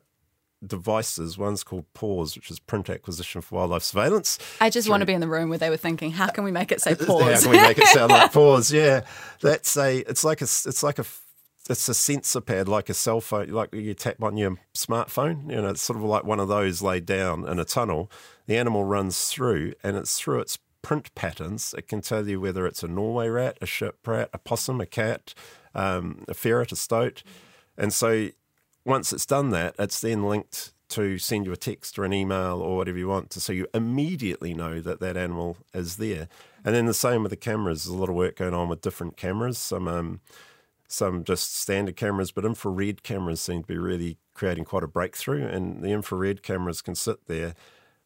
devices. 0.67 1.37
One's 1.37 1.63
called 1.63 1.85
PAWS, 1.93 2.35
which 2.35 2.49
is 2.51 2.59
Print 2.59 2.89
Acquisition 2.89 3.41
for 3.41 3.55
Wildlife 3.55 3.83
Surveillance. 3.83 4.39
I 4.61 4.69
just 4.69 4.89
want 4.89 5.01
to 5.01 5.05
be 5.05 5.13
in 5.13 5.21
the 5.21 5.27
room 5.27 5.49
where 5.49 5.57
they 5.57 5.69
were 5.69 5.77
thinking, 5.77 6.11
how 6.11 6.27
can 6.27 6.43
we 6.43 6.51
make 6.51 6.71
it 6.71 6.81
say 6.81 6.95
How 6.99 7.05
pause? 7.05 7.43
can 7.43 7.51
we 7.51 7.57
make 7.57 7.77
it 7.77 7.87
sound 7.87 8.11
like 8.11 8.31
pause? 8.33 8.71
Yeah, 8.71 9.01
that's 9.41 9.75
a. 9.77 9.99
It's 9.99 10.23
like 10.23 10.41
a. 10.41 10.45
It's 10.45 10.83
like 10.83 10.99
a. 10.99 11.05
It's 11.69 11.87
a 11.87 11.93
sensor 11.93 12.41
pad, 12.41 12.67
like 12.67 12.89
a 12.89 12.93
cell 12.93 13.21
phone, 13.21 13.47
like 13.47 13.73
you 13.73 13.93
tap 13.93 14.21
on 14.21 14.35
your 14.35 14.57
smartphone. 14.75 15.49
You 15.49 15.61
know, 15.61 15.69
it's 15.69 15.81
sort 15.81 15.97
of 15.97 16.03
like 16.03 16.25
one 16.25 16.41
of 16.41 16.49
those 16.49 16.81
laid 16.81 17.05
down 17.05 17.47
in 17.47 17.57
a 17.57 17.63
tunnel. 17.63 18.11
The 18.47 18.57
animal 18.57 18.83
runs 18.83 19.29
through, 19.29 19.73
and 19.81 19.95
it's 19.95 20.19
through 20.19 20.41
its 20.41 20.59
print 20.81 21.15
patterns. 21.15 21.73
It 21.77 21.87
can 21.87 22.01
tell 22.01 22.27
you 22.27 22.41
whether 22.41 22.67
it's 22.67 22.83
a 22.83 22.89
Norway 22.89 23.29
rat, 23.29 23.57
a 23.61 23.65
ship 23.65 24.05
rat, 24.05 24.29
a 24.33 24.37
possum, 24.39 24.81
a 24.81 24.85
cat, 24.85 25.33
um, 25.73 26.25
a 26.27 26.33
ferret, 26.33 26.73
a 26.73 26.75
stoat, 26.75 27.23
and 27.77 27.93
so 27.93 28.29
once 28.85 29.13
it's 29.13 29.25
done 29.25 29.49
that, 29.51 29.75
it's 29.79 29.99
then 30.01 30.23
linked 30.23 30.73
to 30.89 31.17
send 31.17 31.45
you 31.45 31.51
a 31.51 31.57
text 31.57 31.97
or 31.97 32.03
an 32.03 32.13
email 32.13 32.61
or 32.61 32.77
whatever 32.77 32.97
you 32.97 33.07
want 33.07 33.29
to 33.31 33.39
so 33.39 33.51
you 33.51 33.65
immediately 33.73 34.53
know 34.53 34.79
that 34.79 34.99
that 34.99 35.17
animal 35.17 35.57
is 35.73 35.97
there. 35.97 36.27
And 36.63 36.75
then 36.75 36.85
the 36.85 36.93
same 36.93 37.23
with 37.23 37.31
the 37.31 37.35
cameras. 37.35 37.85
There's 37.85 37.95
a 37.95 37.97
lot 37.97 38.09
of 38.09 38.15
work 38.15 38.35
going 38.35 38.53
on 38.53 38.69
with 38.69 38.81
different 38.81 39.17
cameras. 39.17 39.57
Some 39.57 39.87
um, 39.87 40.21
some 40.87 41.23
just 41.23 41.55
standard 41.57 41.95
cameras, 41.95 42.31
but 42.31 42.45
infrared 42.45 43.01
cameras 43.03 43.41
seem 43.41 43.63
to 43.63 43.67
be 43.67 43.77
really 43.77 44.17
creating 44.33 44.65
quite 44.65 44.83
a 44.83 44.87
breakthrough. 44.87 45.47
And 45.47 45.81
the 45.81 45.89
infrared 45.89 46.43
cameras 46.43 46.81
can 46.81 46.93
sit 46.93 47.25
there, 47.25 47.55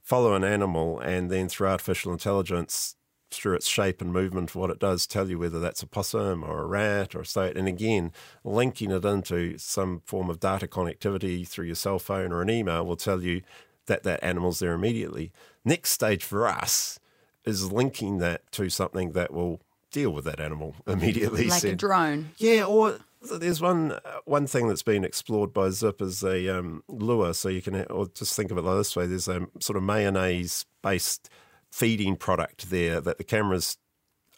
follow 0.02 0.34
an 0.34 0.46
animal, 0.46 1.00
and 1.00 1.30
then 1.30 1.50
through 1.50 1.68
artificial 1.68 2.14
intelligence, 2.14 2.96
through 3.32 3.56
its 3.56 3.68
shape 3.68 4.02
and 4.02 4.12
movement, 4.14 4.56
what 4.56 4.70
it 4.70 4.80
does, 4.80 5.06
tell 5.06 5.30
you 5.30 5.40
whether 5.40 5.60
that's 5.60 5.84
a 5.84 5.88
possum 5.88 6.44
or 6.44 6.62
a 6.62 6.66
rat 6.66 7.16
or 7.16 7.22
a 7.22 7.26
stoat. 7.26 7.58
And 7.58 7.68
again, 7.68 8.12
linking 8.44 8.92
it 8.92 9.06
into 9.06 9.58
some 9.58 10.02
form 10.06 10.30
of 10.30 10.40
data 10.40 10.68
connectivity 10.68 11.48
through 11.48 11.66
your 11.66 11.76
cell 11.76 12.00
phone 12.00 12.32
or 12.32 12.42
an 12.42 12.50
email 12.50 12.86
will 12.86 12.96
tell 12.96 13.22
you 13.22 13.42
that 13.88 14.04
that 14.04 14.24
animal's 14.24 14.60
there 14.60 14.74
immediately. 14.74 15.32
Next 15.66 15.92
stage 15.92 16.24
for 16.24 16.48
us 16.48 17.00
is 17.46 17.72
linking 17.72 18.20
that 18.20 18.50
to 18.54 18.70
something 18.70 19.12
that 19.12 19.34
will 19.34 19.62
deal 19.92 20.12
with 20.12 20.26
that 20.26 20.40
animal 20.40 20.76
immediately. 20.88 21.48
like 21.48 21.64
a 21.64 21.76
drone. 21.76 22.32
yeah, 22.38 22.64
or 22.66 23.00
there's 23.22 23.62
one 23.62 23.94
uh, 23.94 24.20
one 24.26 24.48
thing 24.48 24.68
that's 24.68 24.84
been 24.84 25.04
explored 25.04 25.54
by 25.54 25.70
Zip 25.70 26.02
is 26.02 26.24
a 26.24 26.48
um, 26.50 26.84
lure. 26.88 27.34
So 27.34 27.50
you 27.50 27.62
can, 27.62 27.84
or 27.86 28.08
just 28.08 28.36
think 28.36 28.52
of 28.52 28.58
it 28.58 28.62
like 28.62 28.78
this 28.78 28.96
way: 28.96 29.08
there's 29.08 29.28
a 29.28 29.48
sort 29.60 29.78
of 29.78 29.84
mayonnaise 29.84 30.66
based 30.84 31.30
feeding 31.78 32.16
product 32.16 32.72
there 32.72 33.00
that 33.00 33.20
the 33.20 33.24
camera's 33.24 33.78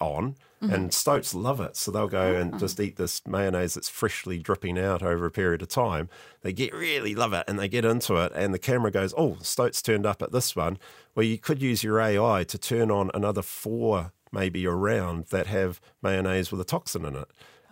on, 0.01 0.35
mm-hmm. 0.61 0.73
And 0.73 0.93
stoats 0.93 1.33
love 1.33 1.61
it. 1.61 1.77
So 1.77 1.89
they'll 1.89 2.09
go 2.09 2.35
oh, 2.35 2.35
and 2.35 2.55
oh. 2.55 2.57
just 2.57 2.79
eat 2.79 2.97
this 2.97 3.25
mayonnaise 3.25 3.75
that's 3.75 3.87
freshly 3.87 4.37
dripping 4.39 4.77
out 4.77 5.01
over 5.01 5.25
a 5.25 5.31
period 5.31 5.61
of 5.61 5.69
time. 5.69 6.09
They 6.41 6.51
get 6.51 6.73
really 6.73 7.15
love 7.15 7.31
it 7.31 7.45
and 7.47 7.57
they 7.57 7.69
get 7.69 7.85
into 7.85 8.15
it. 8.15 8.33
And 8.35 8.53
the 8.53 8.59
camera 8.59 8.91
goes, 8.91 9.13
oh, 9.17 9.37
stoats 9.41 9.81
turned 9.81 10.05
up 10.05 10.21
at 10.21 10.33
this 10.33 10.53
one. 10.53 10.77
Well, 11.15 11.25
you 11.25 11.37
could 11.37 11.61
use 11.61 11.81
your 11.81 12.01
AI 12.01 12.43
to 12.43 12.57
turn 12.57 12.91
on 12.91 13.09
another 13.13 13.41
four 13.41 14.11
maybe 14.31 14.67
around 14.67 15.27
that 15.27 15.47
have 15.47 15.79
mayonnaise 16.01 16.51
with 16.51 16.61
a 16.61 16.65
toxin 16.65 17.05
in 17.05 17.15
it. 17.15 17.29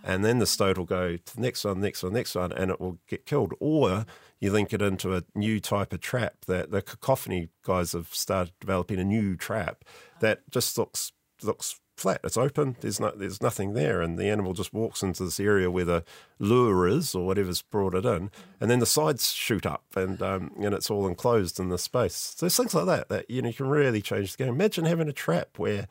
And 0.07 0.23
then 0.23 0.39
the 0.39 0.47
stoat 0.47 0.77
will 0.77 0.85
go 0.85 1.17
to 1.17 1.35
the 1.35 1.41
next 1.41 1.65
one, 1.65 1.81
next 1.81 2.01
one, 2.01 2.13
next 2.13 2.33
one, 2.33 2.53
and 2.53 2.71
it 2.71 2.79
will 2.79 2.97
get 3.07 3.25
killed. 3.25 3.53
Or 3.59 4.05
you 4.39 4.53
link 4.53 4.71
it 4.71 4.81
into 4.81 5.13
a 5.13 5.23
new 5.35 5.59
type 5.59 5.91
of 5.91 5.99
trap 5.99 6.45
that 6.47 6.71
the 6.71 6.81
cacophony 6.81 7.49
guys 7.61 7.91
have 7.91 8.13
started 8.13 8.53
developing 8.61 8.99
a 8.99 9.03
new 9.03 9.35
trap 9.35 9.83
that 10.21 10.49
just 10.49 10.77
looks 10.77 11.11
looks 11.43 11.81
flat. 11.97 12.21
It's 12.23 12.37
open. 12.37 12.77
There's 12.79 13.01
no 13.01 13.11
there's 13.11 13.41
nothing 13.41 13.73
there, 13.73 14.01
and 14.01 14.17
the 14.17 14.29
animal 14.29 14.53
just 14.53 14.73
walks 14.73 15.03
into 15.03 15.25
this 15.25 15.41
area 15.41 15.69
where 15.69 15.83
the 15.83 16.05
lure 16.39 16.87
is 16.87 17.13
or 17.13 17.25
whatever's 17.25 17.61
brought 17.61 17.93
it 17.93 18.05
in, 18.05 18.31
and 18.61 18.71
then 18.71 18.79
the 18.79 18.85
sides 18.85 19.33
shoot 19.33 19.65
up, 19.65 19.83
and 19.93 20.21
um, 20.21 20.53
and 20.57 20.73
it's 20.73 20.89
all 20.89 21.05
enclosed 21.05 21.59
in 21.59 21.67
the 21.67 21.77
space. 21.77 22.15
So 22.15 22.45
there's 22.45 22.55
things 22.55 22.73
like 22.73 22.85
that 22.85 23.09
that 23.09 23.29
you 23.29 23.41
know 23.41 23.49
you 23.49 23.55
can 23.55 23.67
really 23.67 24.01
change 24.01 24.37
the 24.37 24.45
game. 24.45 24.53
Imagine 24.53 24.85
having 24.85 25.09
a 25.09 25.13
trap 25.13 25.59
where 25.59 25.89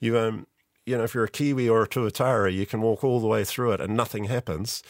you 0.00 0.18
um 0.18 0.46
you 0.88 0.96
know 0.96 1.04
if 1.04 1.14
you're 1.14 1.24
a 1.24 1.30
kiwi 1.30 1.68
or 1.68 1.82
a 1.82 1.88
tuatara, 1.88 2.52
you 2.52 2.66
can 2.66 2.80
walk 2.80 3.04
all 3.04 3.20
the 3.20 3.26
way 3.26 3.44
through 3.44 3.72
it 3.72 3.80
and 3.80 3.96
nothing 3.96 4.24
happens. 4.24 4.82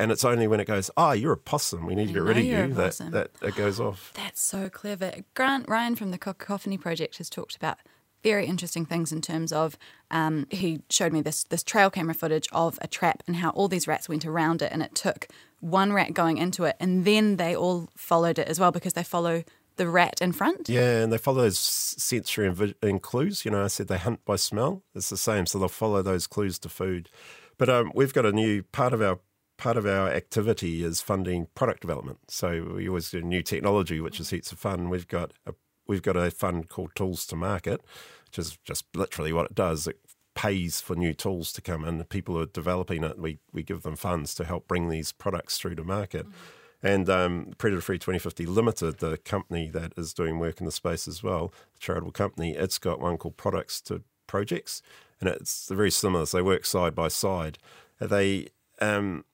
And 0.00 0.12
it's 0.12 0.24
only 0.24 0.46
when 0.46 0.60
it 0.60 0.66
goes, 0.66 0.92
ah, 0.96 1.08
oh, 1.08 1.12
you're 1.12 1.32
a 1.32 1.36
possum. 1.36 1.84
We 1.84 1.96
need 1.96 2.08
to 2.08 2.12
get 2.12 2.22
rid 2.22 2.38
of 2.38 2.44
you. 2.44 2.72
That, 2.74 2.96
that 3.10 3.30
it 3.42 3.56
goes 3.56 3.80
off. 3.88 4.12
That's 4.14 4.40
so 4.40 4.68
clever. 4.68 5.12
Grant 5.34 5.68
Ryan 5.68 5.96
from 5.96 6.12
the 6.12 6.18
Cacophony 6.18 6.78
Project 6.78 7.18
has 7.18 7.28
talked 7.28 7.56
about 7.56 7.78
very 8.22 8.46
interesting 8.46 8.84
things 8.84 9.12
in 9.12 9.20
terms 9.20 9.52
of 9.52 9.76
um, 10.10 10.46
he 10.50 10.82
showed 10.90 11.12
me 11.12 11.20
this 11.20 11.44
this 11.44 11.62
trail 11.62 11.90
camera 11.90 12.14
footage 12.14 12.48
of 12.52 12.78
a 12.82 12.86
trap 12.86 13.22
and 13.26 13.36
how 13.36 13.50
all 13.50 13.68
these 13.68 13.88
rats 13.88 14.08
went 14.08 14.26
around 14.26 14.60
it 14.60 14.72
and 14.72 14.82
it 14.82 14.94
took 14.94 15.28
one 15.60 15.92
rat 15.92 16.14
going 16.14 16.36
into 16.36 16.64
it 16.64 16.76
and 16.80 17.04
then 17.04 17.36
they 17.36 17.54
all 17.54 17.88
followed 17.96 18.38
it 18.38 18.48
as 18.48 18.58
well 18.58 18.72
because 18.72 18.94
they 18.94 19.04
follow 19.04 19.44
the 19.78 19.88
rat 19.88 20.20
in 20.20 20.32
front. 20.32 20.68
Yeah, 20.68 21.02
and 21.02 21.12
they 21.12 21.18
follow 21.18 21.42
those 21.42 21.58
sensory 21.58 22.46
and, 22.46 22.74
and 22.82 23.02
clues. 23.02 23.44
You 23.44 23.50
know, 23.50 23.64
I 23.64 23.68
said 23.68 23.88
they 23.88 23.98
hunt 23.98 24.24
by 24.24 24.36
smell. 24.36 24.82
It's 24.94 25.08
the 25.08 25.16
same, 25.16 25.46
so 25.46 25.58
they'll 25.58 25.68
follow 25.68 26.02
those 26.02 26.26
clues 26.26 26.58
to 26.60 26.68
food. 26.68 27.08
But 27.56 27.68
um, 27.68 27.90
we've 27.94 28.12
got 28.12 28.26
a 28.26 28.32
new 28.32 28.62
part 28.62 28.92
of 28.92 29.00
our 29.02 29.20
part 29.56 29.76
of 29.76 29.84
our 29.84 30.08
activity 30.08 30.84
is 30.84 31.00
funding 31.00 31.48
product 31.54 31.80
development. 31.80 32.18
So 32.28 32.74
we 32.76 32.88
always 32.88 33.10
do 33.10 33.20
new 33.20 33.42
technology, 33.42 34.00
which 34.00 34.20
is 34.20 34.30
heaps 34.30 34.52
of 34.52 34.58
fun. 34.58 34.88
We've 34.88 35.08
got 35.08 35.32
a 35.46 35.54
we've 35.86 36.02
got 36.02 36.16
a 36.16 36.30
fund 36.30 36.68
called 36.68 36.94
Tools 36.94 37.26
to 37.26 37.36
Market, 37.36 37.82
which 38.26 38.38
is 38.38 38.58
just 38.64 38.84
literally 38.94 39.32
what 39.32 39.46
it 39.46 39.54
does. 39.54 39.86
It 39.86 39.98
pays 40.34 40.80
for 40.80 40.94
new 40.94 41.12
tools 41.12 41.52
to 41.54 41.60
come 41.60 41.84
in. 41.84 41.98
The 41.98 42.04
people 42.04 42.36
who 42.36 42.42
are 42.42 42.46
developing 42.46 43.02
it, 43.02 43.18
we 43.18 43.38
we 43.52 43.62
give 43.62 43.82
them 43.82 43.96
funds 43.96 44.34
to 44.36 44.44
help 44.44 44.68
bring 44.68 44.88
these 44.88 45.12
products 45.12 45.58
through 45.58 45.74
to 45.74 45.84
market. 45.84 46.26
Mm-hmm. 46.26 46.57
And 46.82 47.10
um, 47.10 47.54
Predator 47.58 47.80
Free 47.80 47.98
2050 47.98 48.46
Limited, 48.46 48.98
the 48.98 49.18
company 49.18 49.68
that 49.68 49.92
is 49.96 50.14
doing 50.14 50.38
work 50.38 50.60
in 50.60 50.66
the 50.66 50.72
space 50.72 51.08
as 51.08 51.22
well, 51.22 51.52
the 51.74 51.80
charitable 51.80 52.12
company, 52.12 52.54
it's 52.54 52.78
got 52.78 53.00
one 53.00 53.16
called 53.16 53.36
Products 53.36 53.80
to 53.82 54.02
Projects, 54.28 54.80
and 55.20 55.28
it's 55.28 55.68
very 55.68 55.90
similar. 55.90 56.24
So 56.26 56.36
they 56.36 56.42
work 56.42 56.64
side 56.64 56.94
by 56.94 57.08
side. 57.08 57.58
They 58.00 58.48
um, 58.80 59.24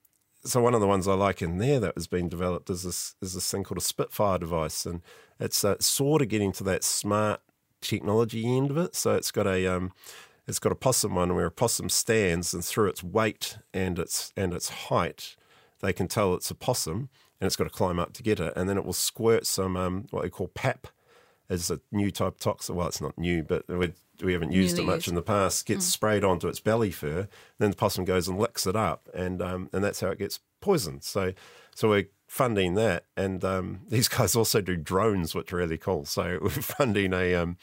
so 0.45 0.61
one 0.61 0.75
of 0.75 0.81
the 0.81 0.87
ones 0.87 1.07
I 1.07 1.13
like 1.13 1.41
in 1.41 1.57
there 1.57 1.79
that 1.79 1.95
has 1.95 2.07
been 2.07 2.29
developed 2.29 2.69
is 2.69 2.83
this 2.83 3.15
is 3.21 3.33
this 3.33 3.49
thing 3.49 3.63
called 3.63 3.79
a 3.79 3.81
Spitfire 3.81 4.37
device, 4.37 4.85
and 4.85 5.01
it's 5.39 5.63
uh, 5.63 5.75
sort 5.79 6.21
of 6.21 6.29
getting 6.29 6.51
to 6.53 6.63
that 6.65 6.83
smart 6.83 7.41
technology 7.81 8.45
end 8.55 8.71
of 8.71 8.77
it. 8.77 8.95
So 8.95 9.15
it's 9.15 9.31
got 9.31 9.47
a 9.47 9.65
um, 9.67 9.91
it's 10.47 10.59
got 10.59 10.71
a 10.71 10.75
possum 10.75 11.15
one 11.15 11.33
where 11.35 11.47
a 11.47 11.51
possum 11.51 11.89
stands, 11.89 12.53
and 12.53 12.63
through 12.63 12.89
its 12.89 13.03
weight 13.03 13.57
and 13.73 13.97
its 13.97 14.31
and 14.37 14.53
its 14.53 14.69
height, 14.69 15.35
they 15.81 15.93
can 15.93 16.07
tell 16.07 16.35
it's 16.35 16.51
a 16.51 16.55
possum, 16.55 17.09
and 17.39 17.47
it's 17.47 17.55
got 17.55 17.65
to 17.65 17.69
climb 17.69 17.99
up 17.99 18.13
to 18.13 18.23
get 18.23 18.39
it, 18.39 18.53
and 18.55 18.69
then 18.69 18.77
it 18.77 18.85
will 18.85 18.93
squirt 18.93 19.45
some 19.45 19.75
um, 19.75 20.05
what 20.11 20.23
they 20.23 20.29
call 20.29 20.47
PAP, 20.49 20.87
as 21.49 21.69
a 21.69 21.79
new 21.91 22.11
type 22.11 22.33
of 22.33 22.39
toxin. 22.39 22.75
Well, 22.75 22.87
it's 22.87 23.01
not 23.01 23.17
new, 23.17 23.43
but 23.43 23.67
we, 23.67 23.93
we 24.23 24.33
haven't 24.33 24.51
used 24.51 24.77
Newly 24.77 24.87
it 24.87 24.91
much 24.91 24.95
used. 24.97 25.09
in 25.09 25.15
the 25.15 25.21
past. 25.21 25.65
Gets 25.65 25.85
mm. 25.85 25.91
sprayed 25.91 26.23
onto 26.23 26.47
its 26.47 26.59
belly 26.59 26.91
fur, 26.91 27.27
then 27.59 27.71
the 27.71 27.75
possum 27.75 28.05
goes 28.05 28.27
and 28.27 28.39
licks 28.39 28.65
it 28.65 28.75
up, 28.75 29.09
and 29.13 29.41
um, 29.41 29.69
and 29.73 29.83
that's 29.83 29.99
how 29.99 30.09
it 30.09 30.19
gets 30.19 30.39
poisoned. 30.61 31.03
So 31.03 31.33
so 31.73 31.89
we're 31.89 32.09
funding 32.27 32.75
that, 32.75 33.05
and 33.15 33.43
um, 33.43 33.81
these 33.89 34.07
guys 34.07 34.35
also 34.35 34.61
do 34.61 34.75
drones, 34.75 35.35
which 35.35 35.53
are 35.53 35.57
really 35.57 35.77
cool. 35.77 36.05
So 36.05 36.39
we're 36.41 36.49
funding 36.49 37.13
a. 37.13 37.35
Um, 37.35 37.57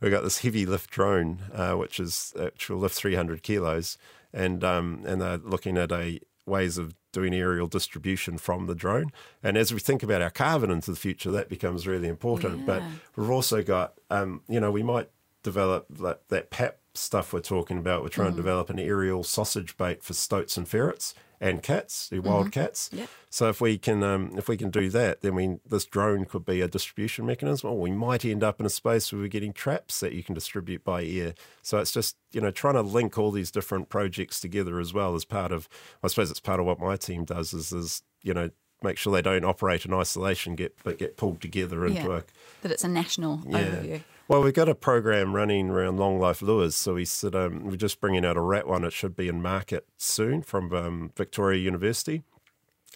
we've 0.00 0.12
got 0.12 0.22
this 0.22 0.38
heavy 0.38 0.66
lift 0.66 0.90
drone, 0.90 1.44
uh, 1.52 1.74
which 1.74 1.98
is 1.98 2.34
actual 2.40 2.78
lift 2.78 2.94
300 2.94 3.42
kilos, 3.42 3.98
and 4.32 4.62
um, 4.62 5.02
and 5.06 5.20
they're 5.20 5.38
looking 5.38 5.76
at 5.78 5.92
a 5.92 6.20
ways 6.46 6.78
of 6.78 6.94
doing 7.14 7.32
aerial 7.32 7.66
distribution 7.66 8.36
from 8.36 8.66
the 8.66 8.74
drone. 8.74 9.10
And 9.42 9.56
as 9.56 9.72
we 9.72 9.80
think 9.80 10.02
about 10.02 10.20
our 10.20 10.30
carbon 10.30 10.70
into 10.70 10.90
the 10.90 10.96
future, 10.96 11.30
that 11.30 11.48
becomes 11.48 11.86
really 11.86 12.08
important. 12.08 12.60
Yeah. 12.60 12.66
But 12.66 12.82
we've 13.16 13.30
also 13.30 13.62
got, 13.62 13.94
um, 14.10 14.42
you 14.48 14.60
know, 14.60 14.70
we 14.70 14.82
might 14.82 15.08
develop 15.42 15.86
that, 15.98 16.28
that 16.28 16.50
PAP 16.50 16.78
stuff 16.94 17.32
we're 17.32 17.40
talking 17.40 17.78
about. 17.78 18.02
We're 18.02 18.08
trying 18.08 18.32
mm. 18.32 18.36
to 18.36 18.42
develop 18.42 18.68
an 18.68 18.78
aerial 18.78 19.22
sausage 19.22 19.76
bait 19.76 20.02
for 20.02 20.12
stoats 20.12 20.56
and 20.56 20.68
ferrets 20.68 21.14
and 21.44 21.62
cats, 21.62 22.08
the 22.08 22.20
wild 22.20 22.46
mm-hmm. 22.46 22.60
cats. 22.60 22.88
Yep. 22.92 23.08
So 23.28 23.48
if 23.50 23.60
we 23.60 23.76
can 23.76 24.02
um, 24.02 24.32
if 24.38 24.48
we 24.48 24.56
can 24.56 24.70
do 24.70 24.88
that, 24.90 25.20
then 25.20 25.34
we 25.34 25.58
this 25.68 25.84
drone 25.84 26.24
could 26.24 26.44
be 26.46 26.62
a 26.62 26.68
distribution 26.68 27.26
mechanism, 27.26 27.70
or 27.70 27.78
we 27.78 27.90
might 27.90 28.24
end 28.24 28.42
up 28.42 28.60
in 28.60 28.66
a 28.66 28.70
space 28.70 29.12
where 29.12 29.20
we're 29.20 29.28
getting 29.28 29.52
traps 29.52 30.00
that 30.00 30.12
you 30.12 30.22
can 30.22 30.34
distribute 30.34 30.84
by 30.84 31.04
air. 31.04 31.34
So 31.60 31.78
it's 31.78 31.92
just 31.92 32.16
you 32.32 32.40
know 32.40 32.50
trying 32.50 32.74
to 32.74 32.82
link 32.82 33.18
all 33.18 33.30
these 33.30 33.50
different 33.50 33.90
projects 33.90 34.40
together 34.40 34.80
as 34.80 34.94
well 34.94 35.14
as 35.14 35.26
part 35.26 35.52
of 35.52 35.68
I 36.02 36.08
suppose 36.08 36.30
it's 36.30 36.40
part 36.40 36.60
of 36.60 36.66
what 36.66 36.80
my 36.80 36.96
team 36.96 37.24
does 37.24 37.52
is 37.52 37.72
is 37.72 38.02
you 38.22 38.32
know 38.32 38.50
make 38.82 38.96
sure 38.96 39.12
they 39.12 39.22
don't 39.22 39.44
operate 39.44 39.84
in 39.84 39.92
isolation, 39.92 40.54
get 40.54 40.74
but 40.82 40.98
get 40.98 41.18
pulled 41.18 41.42
together 41.42 41.86
into 41.86 42.08
yeah. 42.08 42.18
a 42.18 42.22
that 42.62 42.72
it's 42.72 42.84
a 42.84 42.88
national 42.88 43.42
yeah. 43.46 43.58
overview. 43.58 44.00
Well, 44.26 44.42
we've 44.42 44.54
got 44.54 44.70
a 44.70 44.74
program 44.74 45.34
running 45.34 45.68
around 45.68 45.98
long 45.98 46.18
life 46.18 46.40
lures. 46.40 46.74
So 46.74 46.94
we 46.94 47.04
said 47.04 47.34
um, 47.34 47.64
we're 47.64 47.76
just 47.76 48.00
bringing 48.00 48.24
out 48.24 48.38
a 48.38 48.40
rat 48.40 48.66
one. 48.66 48.82
It 48.82 48.94
should 48.94 49.14
be 49.14 49.28
in 49.28 49.42
market 49.42 49.86
soon 49.98 50.40
from 50.40 50.72
um, 50.72 51.12
Victoria 51.14 51.60
University. 51.60 52.22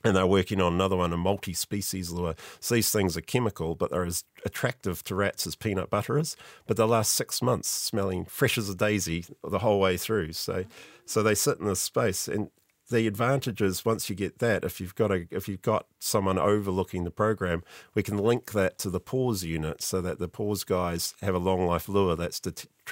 And 0.05 0.17
they're 0.17 0.27
working 0.27 0.61
on 0.61 0.73
another 0.73 0.97
one, 0.97 1.13
a 1.13 1.19
multi 1.19 1.53
species 1.53 2.11
lure. 2.11 2.35
So 2.61 2.77
these 2.77 2.91
things 2.91 3.15
are 3.17 3.21
chemical, 3.21 3.75
but 3.75 3.91
they're 3.91 4.07
as 4.07 4.25
attractive 4.47 5.05
to 5.05 5.15
rats 5.15 5.47
as 5.47 5.55
peanut 5.55 5.91
butter 5.91 6.17
is. 6.17 6.35
But 6.67 6.79
they 6.79 6.85
last 6.85 7.13
six 7.13 7.43
months 7.43 7.69
smelling 7.69 8.25
fresh 8.25 8.57
as 8.57 8.71
a 8.71 8.75
daisy 8.75 9.27
the 9.43 9.59
whole 9.59 9.81
way 9.81 9.99
through. 9.99 10.33
So, 10.33 10.65
so 11.05 11.23
they 11.23 11.35
sit 11.35 11.59
in 11.59 11.67
this 11.67 11.81
space. 11.81 12.27
And 12.29 12.49
the 12.91 13.07
advantage 13.07 13.61
is 13.61 13.85
once 13.85 14.09
you 14.09 14.17
get 14.17 14.39
that, 14.39 14.65
if 14.65 14.81
you've 14.81 14.95
got 14.95 15.11
a 15.11 15.27
if 15.31 15.49
you've 15.49 15.63
got 15.63 15.87
someone 15.99 16.39
overlooking 16.39 17.05
the 17.05 17.11
program, 17.11 17.63
we 17.95 18.03
can 18.03 18.17
link 18.17 18.53
that 18.53 18.79
to 18.79 18.91
the 18.91 19.01
PAWS 19.01 19.45
unit 19.45 19.83
so 19.83 20.01
that 20.01 20.19
the 20.19 20.29
PAWS 20.29 20.65
guys 20.65 21.15
have 21.21 21.35
a 21.35 21.39
long 21.39 21.67
life 21.67 21.89
lure 21.89 22.17
that's 22.17 22.41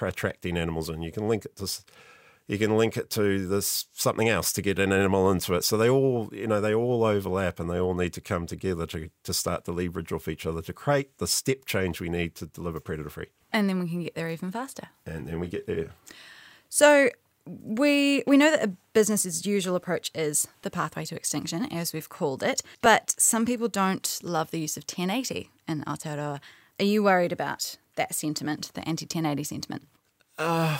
attracting 0.01 0.57
animals, 0.57 0.89
and 0.89 1.03
you 1.03 1.13
can 1.13 1.29
link 1.29 1.45
it 1.45 1.57
to 1.57 1.69
you 2.47 2.59
can 2.59 2.77
link 2.77 2.97
it 2.97 3.11
to 3.11 3.47
this 3.49 3.87
something 3.93 4.29
else 4.29 4.53
to 4.53 4.63
get 4.63 4.79
an 4.79 4.93
animal 4.93 5.31
into 5.31 5.55
it. 5.55 5.65
So 5.65 5.77
they 5.77 5.89
all 5.89 6.29
you 6.33 6.47
know 6.47 6.61
they 6.61 6.75
all 6.75 7.05
overlap 7.05 7.59
and 7.59 7.71
they 7.71 7.81
all 7.81 7.95
need 7.95 8.13
to 8.15 8.21
come 8.21 8.47
together 8.47 8.87
to 8.87 9.11
to 9.25 9.33
start 9.33 9.65
to 9.65 9.73
leverage 9.73 10.13
off 10.13 10.29
each 10.29 10.47
other 10.47 10.63
to 10.63 10.73
create 10.73 11.19
the 11.19 11.27
step 11.27 11.65
change 11.65 12.01
we 12.01 12.09
need 12.09 12.35
to 12.37 12.47
deliver 12.47 12.81
predator 12.81 13.11
free. 13.11 13.29
And 13.53 13.69
then 13.69 13.81
we 13.81 13.89
can 13.89 14.03
get 14.03 14.15
there 14.15 14.29
even 14.29 14.51
faster. 14.51 14.89
And 15.07 15.27
then 15.27 15.41
we 15.41 15.49
get 15.49 15.67
there. 15.67 15.91
So 16.69 17.09
we 17.47 18.23
we 18.27 18.37
know 18.37 18.51
that 18.51 18.65
a 18.65 18.73
business's 18.93 19.47
usual 19.47 19.77
approach 19.77 20.11
is 20.15 20.49
the 20.63 20.71
pathway 20.71 21.05
to 21.07 21.15
extinction, 21.15 21.73
as 21.73 21.93
we've 21.93 22.09
called 22.09 22.43
it, 22.43 22.63
but 22.83 23.15
some 23.19 23.47
people 23.47 23.69
don't 23.69 24.19
love 24.23 24.51
the 24.51 24.61
use 24.61 24.77
of 24.77 24.85
1080 24.85 25.51
in 25.69 25.83
Aotearoa. 25.85 26.41
Are 26.79 26.85
you 26.85 27.03
worried 27.03 27.33
about 27.33 27.77
that 27.95 28.15
sentiment, 28.15 28.73
the 28.75 28.87
anti 28.87 29.05
1080 29.05 29.45
sentiment? 29.45 29.83
Uh, 30.39 30.79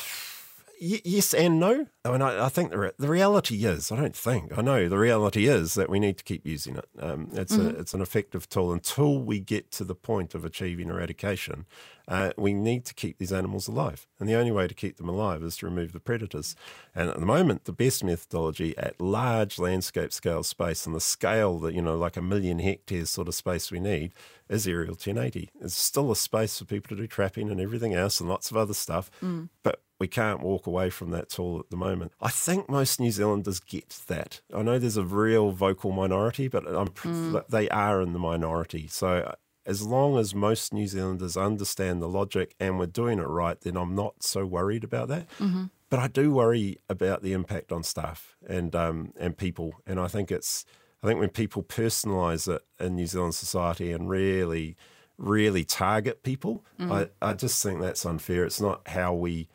y- 0.81 1.01
yes 1.05 1.35
and 1.35 1.59
no. 1.59 1.87
I 2.05 2.11
mean, 2.11 2.23
I, 2.23 2.47
I 2.47 2.49
think 2.49 2.71
the, 2.71 2.79
re- 2.79 2.93
the 2.99 3.09
reality 3.09 3.65
is, 3.65 3.91
I 3.91 3.97
don't 3.97 4.17
think, 4.17 4.57
I 4.57 4.63
know 4.63 4.89
the 4.89 4.99
reality 4.99 5.47
is 5.47 5.75
that 5.75 5.91
we 5.91 5.99
need 5.99 6.19
to 6.19 6.25
keep 6.25 6.47
using 6.47 6.77
it. 6.77 6.89
Um, 6.99 7.29
it's, 7.33 7.57
mm-hmm. 7.57 7.77
a, 7.77 7.81
it's 7.81 7.95
an 7.95 8.01
effective 8.01 8.49
tool 8.49 8.73
until 8.73 9.21
we 9.21 9.41
get 9.41 9.71
to 9.73 9.85
the 9.85 9.95
point 9.95 10.35
of 10.35 10.45
achieving 10.45 10.89
eradication. 10.89 11.67
Uh, 12.09 12.31
we 12.37 12.53
need 12.53 12.85
to 12.85 12.95
keep 12.95 13.19
these 13.19 13.33
animals 13.33 13.67
alive. 13.67 14.07
And 14.21 14.29
the 14.29 14.35
only 14.35 14.53
way 14.53 14.69
to 14.69 14.75
keep 14.75 14.97
them 14.97 15.09
alive 15.09 15.43
is 15.43 15.57
to 15.57 15.67
remove 15.67 15.93
the 15.93 15.99
predators. 15.99 16.55
And 16.95 17.11
at 17.11 17.19
the 17.19 17.27
moment, 17.27 17.65
the 17.65 17.73
best 17.73 18.05
methodology 18.05 18.77
at 18.79 19.01
large 19.01 19.59
landscape 19.59 20.13
scale 20.13 20.45
space 20.45 20.87
and 20.87 20.95
the 20.95 21.01
scale 21.01 21.59
that, 21.61 21.75
you 21.75 21.83
know, 21.83 21.97
like 21.97 22.17
a 22.17 22.23
million 22.23 22.61
hectares 22.61 23.11
sort 23.11 23.27
of 23.27 23.35
space 23.35 23.73
we 23.73 23.81
need 23.81 24.13
is 24.49 24.69
aerial 24.69 24.93
1080. 24.93 25.51
It's 25.61 25.75
still 25.75 26.13
a 26.13 26.17
space 26.17 26.59
for 26.59 26.65
people 26.65 26.97
to 26.97 27.03
do 27.03 27.09
trapping 27.09 27.51
and 27.51 27.61
everything 27.61 27.95
else 27.95 28.21
and 28.21 28.29
lots 28.29 28.53
of 28.53 28.57
other 28.57 28.75
stuff. 28.75 29.11
Mm. 29.21 29.49
But 29.65 29.83
we 29.99 30.09
can't 30.09 30.41
walk 30.41 30.67
away 30.67 30.91
from 30.91 31.11
that 31.11 31.29
tool 31.31 31.59
at 31.59 31.71
the 31.71 31.77
moment. 31.77 32.13
I 32.21 32.31
think 32.31 32.69
most 32.69 33.01
New 33.01 33.11
Zealanders 33.11 33.61
get 33.61 33.89
that. 34.09 34.41
I 34.55 34.63
know 34.63 34.79
there's 34.79 34.97
a 34.97 35.05
real 35.05 35.53
vocal 35.53 35.93
minority, 35.93 36.49
but 36.49 36.65
mm. 36.65 37.49
they 37.49 37.69
are 37.71 38.01
in 38.01 38.13
the 38.13 38.19
minority. 38.19 38.89
So 38.89 39.35
as 39.65 39.83
long 39.83 40.17
as 40.19 40.35
most 40.35 40.73
New 40.73 40.87
Zealanders 40.87 41.37
understand 41.37 42.01
the 42.01 42.09
logic 42.09 42.55
and 42.61 42.79
we're 42.79 42.87
doing 42.87 43.19
it 43.19 43.27
right, 43.27 43.61
then 43.61 43.77
I'm 43.77 43.95
not 43.95 44.23
so 44.23 44.47
worried 44.47 44.85
about 44.85 45.09
that. 45.09 45.29
Mm-hmm. 45.39 45.65
but 45.89 45.99
I 45.99 46.09
do 46.09 46.33
worry 46.33 46.79
about 46.89 47.23
the 47.23 47.33
impact 47.33 47.73
on 47.73 47.83
staff 47.83 48.37
and 48.47 48.75
um, 48.75 49.13
and 49.19 49.37
people. 49.37 49.75
And 49.87 49.99
I 50.01 50.09
think 50.09 50.31
it's 50.31 50.65
I 51.03 51.07
think 51.07 51.21
when 51.21 51.31
people 51.31 51.63
personalise 51.63 52.53
it 52.53 52.63
in 52.79 52.97
New 52.97 53.07
Zealand 53.07 53.35
society 53.35 53.93
and 53.93 54.09
really 54.09 54.77
really 55.19 55.65
target 55.65 56.23
people, 56.23 56.65
I, 56.93 57.09
I 57.23 57.33
just 57.33 57.63
think 57.63 57.81
that's 57.81 58.05
unfair. 58.05 58.45
It's 58.45 58.61
not 58.61 58.87
how 58.89 59.15
we. 59.15 59.49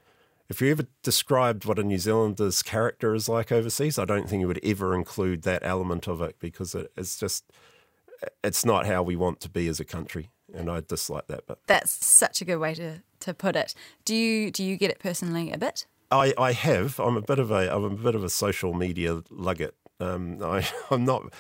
If 0.52 0.60
you 0.60 0.70
ever 0.70 0.86
described 1.02 1.64
what 1.64 1.80
a 1.80 1.84
New 1.84 1.98
Zealander's 1.98 2.62
character 2.62 3.16
is 3.16 3.30
like 3.30 3.54
overseas, 3.54 3.98
I 3.98 4.04
don't 4.04 4.28
think 4.28 4.42
you 4.42 4.50
would 4.50 4.60
ever 4.66 4.94
include 4.94 5.44
that 5.44 5.62
element 5.64 6.10
of 6.10 6.22
it 6.22 6.36
because 6.40 6.76
it, 6.76 6.92
it's 6.98 7.18
just 7.18 7.46
it's 8.44 8.66
not 8.66 8.86
how 8.86 9.02
we 9.02 9.16
want 9.16 9.40
to 9.40 9.50
be 9.50 9.70
as 9.70 9.80
a 9.80 9.86
country, 9.86 10.30
and 10.54 10.70
I 10.70 10.82
dislike 10.82 11.28
that. 11.28 11.48
But 11.48 11.60
That's 11.68 12.06
such 12.06 12.42
a 12.42 12.46
good 12.46 12.58
way 12.58 12.74
to, 12.74 13.02
to 13.22 13.34
put 13.34 13.56
it. 13.56 13.74
Do 14.04 14.14
you 14.14 14.52
do 14.52 14.62
you 14.62 14.76
get 14.76 14.92
it 14.92 15.00
personally 15.00 15.54
a 15.54 15.58
bit? 15.58 15.86
I, 16.12 16.34
I 16.38 16.52
have. 16.52 17.00
I'm 17.00 17.16
a 17.16 17.22
bit 17.22 17.40
of 17.40 17.50
a 17.50 17.74
I'm 17.74 17.86
a 17.86 17.90
bit 17.92 18.16
of 18.16 18.26
a 18.26 18.30
social 18.30 18.74
media 18.74 19.22
lugget. 19.30 19.74
Um, 20.02 20.44
I, 20.44 20.68
I'm 20.92 21.06
not. 21.06 21.32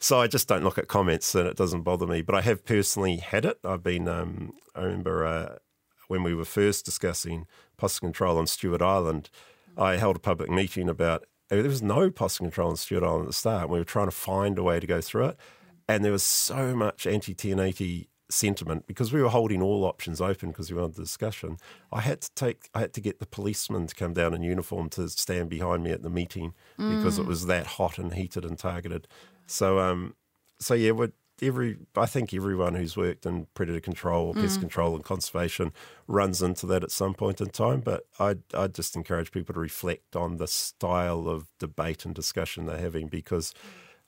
So 0.00 0.20
I 0.20 0.26
just 0.26 0.48
don't 0.48 0.64
look 0.64 0.76
at 0.76 0.88
comments, 0.88 1.36
and 1.36 1.46
it 1.46 1.56
doesn't 1.56 1.82
bother 1.82 2.08
me. 2.08 2.20
But 2.20 2.34
I 2.34 2.40
have 2.40 2.64
personally 2.64 3.18
had 3.18 3.44
it. 3.44 3.60
I've 3.62 3.84
been. 3.84 4.08
Um, 4.08 4.54
I 4.74 4.82
remember 4.82 5.24
uh, 5.24 5.58
when 6.08 6.24
we 6.24 6.34
were 6.34 6.44
first 6.44 6.84
discussing 6.84 7.46
possum 7.76 8.08
control 8.08 8.38
on 8.38 8.46
Stewart 8.46 8.82
Island, 8.82 9.30
I 9.76 9.96
held 9.96 10.16
a 10.16 10.20
public 10.20 10.50
meeting 10.50 10.88
about. 10.88 11.26
There 11.48 11.62
was 11.62 11.82
no 11.82 12.10
possum 12.10 12.46
control 12.46 12.70
on 12.70 12.76
Stewart 12.76 13.04
Island 13.04 13.22
at 13.22 13.28
the 13.28 13.32
start. 13.32 13.62
And 13.62 13.70
we 13.70 13.78
were 13.78 13.84
trying 13.84 14.08
to 14.08 14.12
find 14.12 14.58
a 14.58 14.62
way 14.62 14.80
to 14.80 14.86
go 14.86 15.00
through 15.00 15.26
it, 15.26 15.36
and 15.88 16.04
there 16.04 16.12
was 16.12 16.24
so 16.24 16.74
much 16.74 17.06
anti-1080 17.06 18.08
sentiment 18.28 18.86
because 18.86 19.12
we 19.12 19.22
were 19.22 19.28
holding 19.28 19.62
all 19.62 19.84
options 19.84 20.20
open 20.20 20.50
because 20.50 20.70
we 20.70 20.76
wanted 20.76 20.96
the 20.96 21.02
discussion. 21.02 21.58
I 21.92 22.00
had 22.00 22.20
to 22.22 22.30
take, 22.34 22.68
I 22.74 22.80
had 22.80 22.92
to 22.94 23.00
get 23.00 23.20
the 23.20 23.26
policeman 23.26 23.86
to 23.86 23.94
come 23.94 24.14
down 24.14 24.34
in 24.34 24.42
uniform 24.42 24.88
to 24.90 25.08
stand 25.08 25.48
behind 25.48 25.84
me 25.84 25.92
at 25.92 26.02
the 26.02 26.10
meeting 26.10 26.54
because 26.76 27.18
it 27.18 27.26
was 27.26 27.46
that 27.46 27.66
hot 27.66 27.98
and 27.98 28.14
heated 28.14 28.44
and 28.44 28.58
targeted. 28.58 29.06
So, 29.46 29.78
um, 29.78 30.14
so 30.58 30.74
yeah, 30.74 30.92
we 30.92 31.08
every 31.42 31.78
I 31.96 32.06
think 32.06 32.32
everyone 32.32 32.74
who's 32.74 32.96
worked 32.96 33.26
in 33.26 33.46
predator 33.54 33.80
control, 33.80 34.28
or 34.28 34.34
pest 34.34 34.58
mm. 34.58 34.60
control, 34.60 34.94
and 34.94 35.04
conservation 35.04 35.72
runs 36.06 36.42
into 36.42 36.66
that 36.66 36.82
at 36.82 36.90
some 36.90 37.14
point 37.14 37.40
in 37.40 37.48
time. 37.50 37.80
But 37.80 38.06
I 38.18 38.36
I 38.54 38.68
just 38.68 38.96
encourage 38.96 39.32
people 39.32 39.54
to 39.54 39.60
reflect 39.60 40.16
on 40.16 40.36
the 40.36 40.48
style 40.48 41.28
of 41.28 41.48
debate 41.58 42.04
and 42.04 42.14
discussion 42.14 42.66
they're 42.66 42.78
having 42.78 43.08
because, 43.08 43.54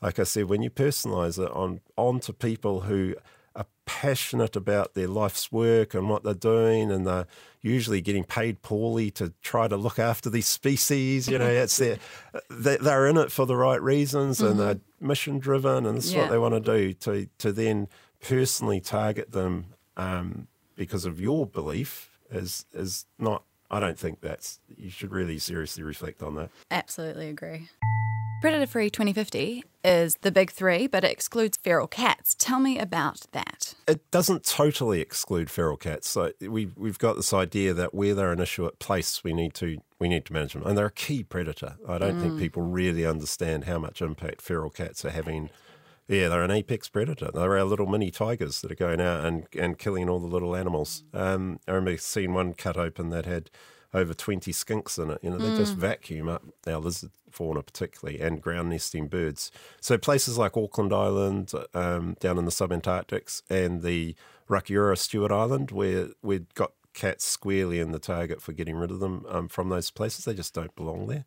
like 0.00 0.18
I 0.18 0.24
said, 0.24 0.44
when 0.44 0.62
you 0.62 0.70
personalise 0.70 1.42
it 1.42 1.50
on 1.52 1.80
onto 1.96 2.32
people 2.32 2.82
who 2.82 3.14
passionate 3.88 4.54
about 4.54 4.92
their 4.94 5.08
life's 5.08 5.50
work 5.50 5.94
and 5.94 6.08
what 6.10 6.22
they're 6.22 6.34
doing, 6.34 6.92
and 6.92 7.06
they're 7.06 7.26
usually 7.62 8.00
getting 8.02 8.22
paid 8.22 8.60
poorly 8.62 9.10
to 9.12 9.32
try 9.42 9.66
to 9.66 9.76
look 9.76 9.98
after 9.98 10.28
these 10.30 10.46
species. 10.46 11.26
You 11.26 11.38
know, 11.38 11.46
it's 11.48 11.78
their, 11.78 11.96
they, 12.50 12.76
they're 12.76 13.06
in 13.06 13.16
it 13.16 13.32
for 13.32 13.46
the 13.46 13.56
right 13.56 13.80
reasons 13.82 14.40
and 14.40 14.60
they're 14.60 14.78
mission 15.00 15.38
driven, 15.38 15.86
and 15.86 15.96
this 15.98 16.06
is 16.06 16.14
Yeah. 16.14 16.22
what 16.22 16.30
they 16.30 16.38
want 16.38 16.54
to 16.54 16.60
do 16.60 16.92
to 16.92 17.28
to 17.38 17.50
then 17.52 17.88
personally 18.20 18.80
target 18.80 19.32
them 19.32 19.66
um, 19.96 20.46
because 20.76 21.04
of 21.04 21.20
your 21.20 21.46
belief 21.46 22.18
is 22.30 22.66
is 22.72 23.06
not. 23.18 23.42
I 23.70 23.80
don't 23.80 23.98
think 23.98 24.20
that's. 24.20 24.60
You 24.76 24.90
should 24.90 25.12
really 25.12 25.38
seriously 25.38 25.82
reflect 25.82 26.22
on 26.22 26.34
that. 26.36 26.50
Absolutely 26.70 27.28
agree. 27.28 27.68
Predator 28.40 28.66
Free 28.68 28.88
2050 28.88 29.64
is 29.82 30.14
the 30.20 30.30
big 30.30 30.52
three, 30.52 30.86
but 30.86 31.02
it 31.02 31.10
excludes 31.10 31.56
feral 31.56 31.88
cats. 31.88 32.36
Tell 32.38 32.60
me 32.60 32.78
about 32.78 33.22
that. 33.32 33.74
it 33.88 34.08
doesn't 34.12 34.44
totally 34.44 35.00
exclude 35.00 35.50
feral 35.50 35.76
cats. 35.76 36.08
So 36.08 36.30
we 36.40 36.70
we've 36.76 36.98
got 36.98 37.16
this 37.16 37.32
idea 37.32 37.74
that 37.74 37.92
where 37.92 38.14
they're 38.14 38.30
an 38.30 38.40
issue 38.40 38.64
at 38.66 38.78
place, 38.78 39.24
we 39.24 39.32
need 39.32 39.54
to 39.54 39.78
we 39.98 40.08
need 40.08 40.24
to 40.26 40.32
manage 40.32 40.52
them, 40.52 40.62
and 40.64 40.78
they're 40.78 40.86
a 40.86 40.92
key 40.92 41.24
predator. 41.24 41.76
I 41.88 41.98
don't 41.98 42.20
think 42.20 42.34
mm. 42.34 42.38
people 42.38 42.62
really 42.62 43.04
understand 43.04 43.64
how 43.64 43.78
much 43.80 44.00
impact 44.00 44.40
feral 44.40 44.70
cats 44.70 45.04
are 45.04 45.10
having. 45.10 45.50
Yeah, 46.08 46.28
they're 46.28 46.42
an 46.42 46.50
apex 46.50 46.88
predator. 46.88 47.30
They're 47.32 47.58
our 47.58 47.64
little 47.64 47.86
mini 47.86 48.10
tigers 48.10 48.62
that 48.62 48.72
are 48.72 48.76
going 48.76 49.00
out 49.00 49.26
and, 49.26 49.46
and 49.58 49.78
killing 49.78 50.08
all 50.08 50.18
the 50.18 50.26
little 50.26 50.56
animals. 50.56 51.04
Um, 51.12 51.60
I 51.68 51.72
remember 51.72 51.98
seeing 51.98 52.32
one 52.32 52.54
cut 52.54 52.78
open 52.78 53.10
that 53.10 53.26
had 53.26 53.50
over 53.92 54.14
20 54.14 54.50
skinks 54.52 55.02
in 55.02 55.10
it. 55.10 55.18
You 55.22 55.30
know, 55.30 55.38
they 55.38 55.54
just 55.56 55.74
vacuum 55.74 56.28
up 56.28 56.42
our 56.66 56.78
lizard 56.78 57.10
fauna, 57.30 57.62
particularly, 57.62 58.20
and 58.20 58.40
ground 58.40 58.70
nesting 58.70 59.08
birds. 59.08 59.50
So 59.82 59.98
places 59.98 60.38
like 60.38 60.56
Auckland 60.56 60.94
Island, 60.94 61.52
um, 61.74 62.16
down 62.20 62.38
in 62.38 62.46
the 62.46 62.50
subantarctics, 62.50 63.42
and 63.50 63.82
the 63.82 64.14
Rakiura 64.48 64.96
Stewart 64.96 65.30
Island, 65.32 65.70
where 65.70 66.08
we've 66.22 66.52
got 66.54 66.72
cats 66.94 67.26
squarely 67.26 67.80
in 67.80 67.92
the 67.92 67.98
target 67.98 68.40
for 68.40 68.52
getting 68.52 68.76
rid 68.76 68.90
of 68.90 69.00
them 69.00 69.26
um, 69.28 69.48
from 69.48 69.68
those 69.68 69.90
places. 69.90 70.24
They 70.24 70.34
just 70.34 70.54
don't 70.54 70.74
belong 70.74 71.06
there. 71.06 71.26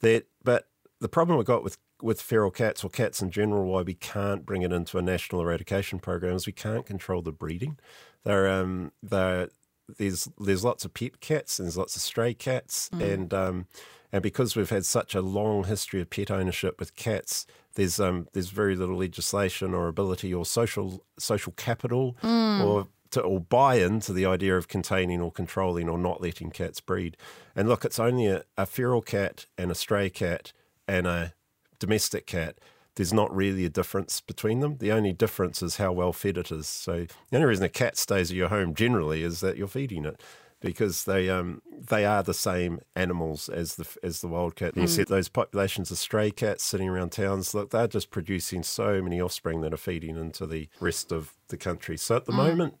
That, 0.00 0.26
but 0.44 0.68
the 1.00 1.08
problem 1.08 1.38
we've 1.38 1.46
got 1.46 1.64
with 1.64 1.78
with 2.02 2.20
feral 2.20 2.50
cats 2.50 2.84
or 2.84 2.90
cats 2.90 3.20
in 3.22 3.30
general, 3.30 3.64
why 3.64 3.82
we 3.82 3.94
can't 3.94 4.46
bring 4.46 4.62
it 4.62 4.72
into 4.72 4.98
a 4.98 5.02
national 5.02 5.42
eradication 5.42 5.98
program 5.98 6.36
is 6.36 6.46
we 6.46 6.52
can't 6.52 6.86
control 6.86 7.22
the 7.22 7.32
breeding. 7.32 7.78
They're 8.24 8.48
um, 8.48 8.92
they're 9.02 9.48
there's 9.96 10.28
there's 10.38 10.64
lots 10.64 10.84
of 10.84 10.92
pet 10.94 11.20
cats 11.20 11.58
and 11.58 11.66
there's 11.66 11.78
lots 11.78 11.96
of 11.96 12.02
stray 12.02 12.34
cats 12.34 12.90
and 13.02 13.32
um, 13.32 13.66
and 14.12 14.22
because 14.22 14.56
we've 14.56 14.70
had 14.70 14.86
such 14.86 15.14
a 15.14 15.20
long 15.20 15.64
history 15.64 16.00
of 16.00 16.10
pet 16.10 16.30
ownership 16.30 16.78
with 16.80 16.96
cats, 16.96 17.46
there's 17.74 18.00
um, 18.00 18.28
there's 18.32 18.50
very 18.50 18.74
little 18.76 18.96
legislation 18.96 19.74
or 19.74 19.88
ability 19.88 20.32
or 20.32 20.46
social 20.46 21.04
social 21.18 21.52
capital 21.52 22.16
or 22.62 22.88
to 23.10 23.20
or 23.20 23.40
buy 23.40 23.76
into 23.76 24.12
the 24.12 24.26
idea 24.26 24.56
of 24.56 24.68
containing 24.68 25.20
or 25.20 25.30
controlling 25.30 25.88
or 25.88 25.98
not 25.98 26.20
letting 26.20 26.50
cats 26.50 26.80
breed. 26.80 27.16
And 27.54 27.68
look, 27.68 27.84
it's 27.84 27.98
only 27.98 28.26
a, 28.26 28.44
a 28.56 28.66
feral 28.66 29.02
cat 29.02 29.46
and 29.56 29.70
a 29.70 29.74
stray 29.74 30.10
cat 30.10 30.52
and 30.86 31.06
a 31.06 31.34
domestic 31.78 32.26
cat. 32.26 32.58
There's 32.96 33.12
not 33.12 33.34
really 33.34 33.64
a 33.64 33.70
difference 33.70 34.20
between 34.20 34.60
them. 34.60 34.78
The 34.78 34.90
only 34.90 35.12
difference 35.12 35.62
is 35.62 35.76
how 35.76 35.92
well 35.92 36.12
fed 36.12 36.36
it 36.36 36.50
is. 36.50 36.66
So 36.66 37.06
the 37.30 37.36
only 37.36 37.46
reason 37.46 37.64
a 37.64 37.68
cat 37.68 37.96
stays 37.96 38.30
at 38.30 38.36
your 38.36 38.48
home 38.48 38.74
generally 38.74 39.22
is 39.22 39.40
that 39.40 39.56
you're 39.56 39.68
feeding 39.68 40.04
it, 40.04 40.20
because 40.60 41.04
they 41.04 41.30
um 41.30 41.62
they 41.70 42.04
are 42.04 42.24
the 42.24 42.34
same 42.34 42.80
animals 42.96 43.48
as 43.48 43.76
the 43.76 43.86
as 44.02 44.20
the 44.20 44.26
wild 44.26 44.56
cat. 44.56 44.74
And 44.74 44.82
you 44.82 44.88
see 44.88 45.04
those 45.04 45.28
populations 45.28 45.92
of 45.92 45.98
stray 45.98 46.32
cats 46.32 46.64
sitting 46.64 46.88
around 46.88 47.12
towns. 47.12 47.54
Look, 47.54 47.70
they're 47.70 47.86
just 47.86 48.10
producing 48.10 48.64
so 48.64 49.00
many 49.00 49.20
offspring 49.20 49.60
that 49.60 49.72
are 49.72 49.76
feeding 49.76 50.16
into 50.16 50.44
the 50.44 50.68
rest 50.80 51.12
of 51.12 51.34
the 51.48 51.56
country. 51.56 51.96
So 51.96 52.16
at 52.16 52.24
the 52.24 52.32
moment, 52.32 52.74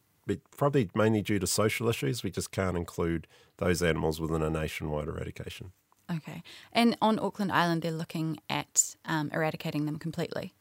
probably 0.56 0.90
mainly 0.96 1.22
due 1.22 1.38
to 1.38 1.46
social 1.46 1.88
issues, 1.88 2.24
we 2.24 2.32
just 2.32 2.50
can't 2.50 2.76
include 2.76 3.28
those 3.58 3.82
animals 3.82 4.20
within 4.20 4.42
a 4.42 4.50
nationwide 4.50 5.06
eradication. 5.06 5.70
Okay. 6.10 6.42
And 6.72 6.96
on 7.02 7.18
Auckland 7.18 7.52
Island, 7.52 7.82
they're 7.82 7.92
looking 7.92 8.38
at 8.48 8.94
um, 9.04 9.30
eradicating 9.32 9.84
them 9.86 9.98
completely 9.98 10.52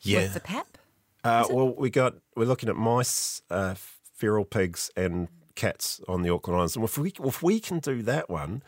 Yeah. 0.00 0.22
with 0.22 0.34
the 0.34 0.40
PAP. 0.40 0.78
Uh, 1.24 1.44
well, 1.50 1.74
we 1.74 1.90
got 1.90 2.14
we're 2.36 2.44
looking 2.46 2.68
at 2.68 2.76
mice, 2.76 3.42
uh, 3.50 3.74
feral 4.14 4.44
pigs, 4.44 4.90
and 4.96 5.28
cats 5.56 6.00
on 6.06 6.22
the 6.22 6.30
Auckland 6.30 6.56
Islands. 6.56 6.76
And 6.76 6.84
if 6.84 6.96
we 6.98 7.12
if 7.24 7.42
we 7.42 7.58
can 7.60 7.78
do 7.80 8.02
that 8.02 8.28
one, 8.30 8.62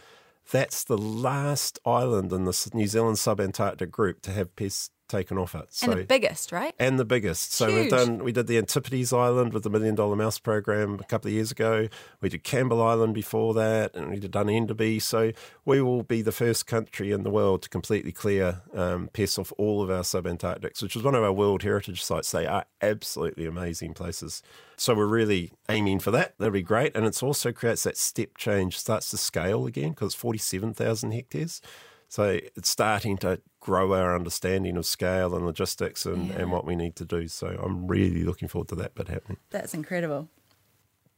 that's 0.50 0.82
the 0.84 0.98
last 0.98 1.78
island 1.84 2.32
in 2.32 2.44
the 2.44 2.70
New 2.74 2.86
Zealand 2.86 3.16
subantarctic 3.16 3.90
group 3.90 4.22
to 4.22 4.32
have 4.32 4.54
pests 4.56 4.90
taken 5.08 5.38
off 5.38 5.54
it. 5.54 5.66
So 5.70 5.90
and 5.90 6.00
the 6.00 6.04
biggest, 6.04 6.52
right? 6.52 6.74
and 6.78 6.98
the 6.98 7.04
biggest. 7.04 7.52
So 7.52 7.72
we've 7.74 7.90
done 7.90 8.22
we 8.22 8.32
did 8.32 8.46
the 8.46 8.58
Antipodes 8.58 9.12
Island 9.12 9.52
with 9.52 9.62
the 9.62 9.70
Million 9.70 9.94
Dollar 9.94 10.16
Mouse 10.16 10.38
program 10.38 10.98
a 11.00 11.04
couple 11.04 11.28
of 11.28 11.34
years 11.34 11.50
ago. 11.50 11.88
We 12.20 12.28
did 12.28 12.44
Campbell 12.44 12.82
Island 12.82 13.14
before 13.14 13.54
that, 13.54 13.94
and 13.94 14.10
we 14.10 14.18
did 14.18 14.30
done 14.30 14.46
Enderby. 14.46 15.00
So 15.00 15.32
we 15.64 15.80
will 15.82 16.02
be 16.02 16.22
the 16.22 16.32
first 16.32 16.66
country 16.66 17.12
in 17.12 17.22
the 17.22 17.30
world 17.30 17.62
to 17.62 17.68
completely 17.68 18.12
clear 18.12 18.62
um, 18.74 19.08
pests 19.12 19.38
off 19.38 19.52
all 19.58 19.82
of 19.82 19.90
our 19.90 20.02
subantarctics, 20.02 20.82
which 20.82 20.96
is 20.96 21.02
one 21.02 21.14
of 21.14 21.22
our 21.22 21.32
World 21.32 21.62
Heritage 21.62 22.02
sites. 22.02 22.30
They 22.30 22.46
are 22.46 22.66
absolutely 22.82 23.46
amazing 23.46 23.94
places. 23.94 24.42
So 24.76 24.94
we're 24.94 25.06
really 25.06 25.52
aiming 25.68 25.98
for 26.00 26.10
that. 26.12 26.34
That'll 26.38 26.52
be 26.52 26.62
great, 26.62 26.94
and 26.94 27.04
it 27.04 27.22
also 27.22 27.52
creates 27.52 27.82
that 27.82 27.96
step 27.96 28.36
change, 28.36 28.78
starts 28.78 29.10
to 29.10 29.16
scale 29.16 29.66
again 29.66 29.90
because 29.90 30.08
it's 30.08 30.14
forty 30.14 30.38
seven 30.38 30.72
thousand 30.74 31.12
hectares. 31.12 31.60
So 32.08 32.40
it's 32.56 32.70
starting 32.70 33.18
to 33.18 33.40
grow 33.60 33.92
our 33.92 34.14
understanding 34.14 34.76
of 34.76 34.86
scale 34.86 35.34
and 35.34 35.44
logistics 35.44 36.06
and, 36.06 36.30
and 36.30 36.50
what 36.50 36.64
we 36.64 36.74
need 36.74 36.96
to 36.96 37.04
do. 37.04 37.28
So 37.28 37.48
I'm 37.62 37.86
really 37.86 38.24
looking 38.24 38.48
forward 38.48 38.68
to 38.68 38.76
that 38.76 38.94
bit 38.94 39.08
happening. 39.08 39.36
That's 39.50 39.74
incredible. 39.74 40.28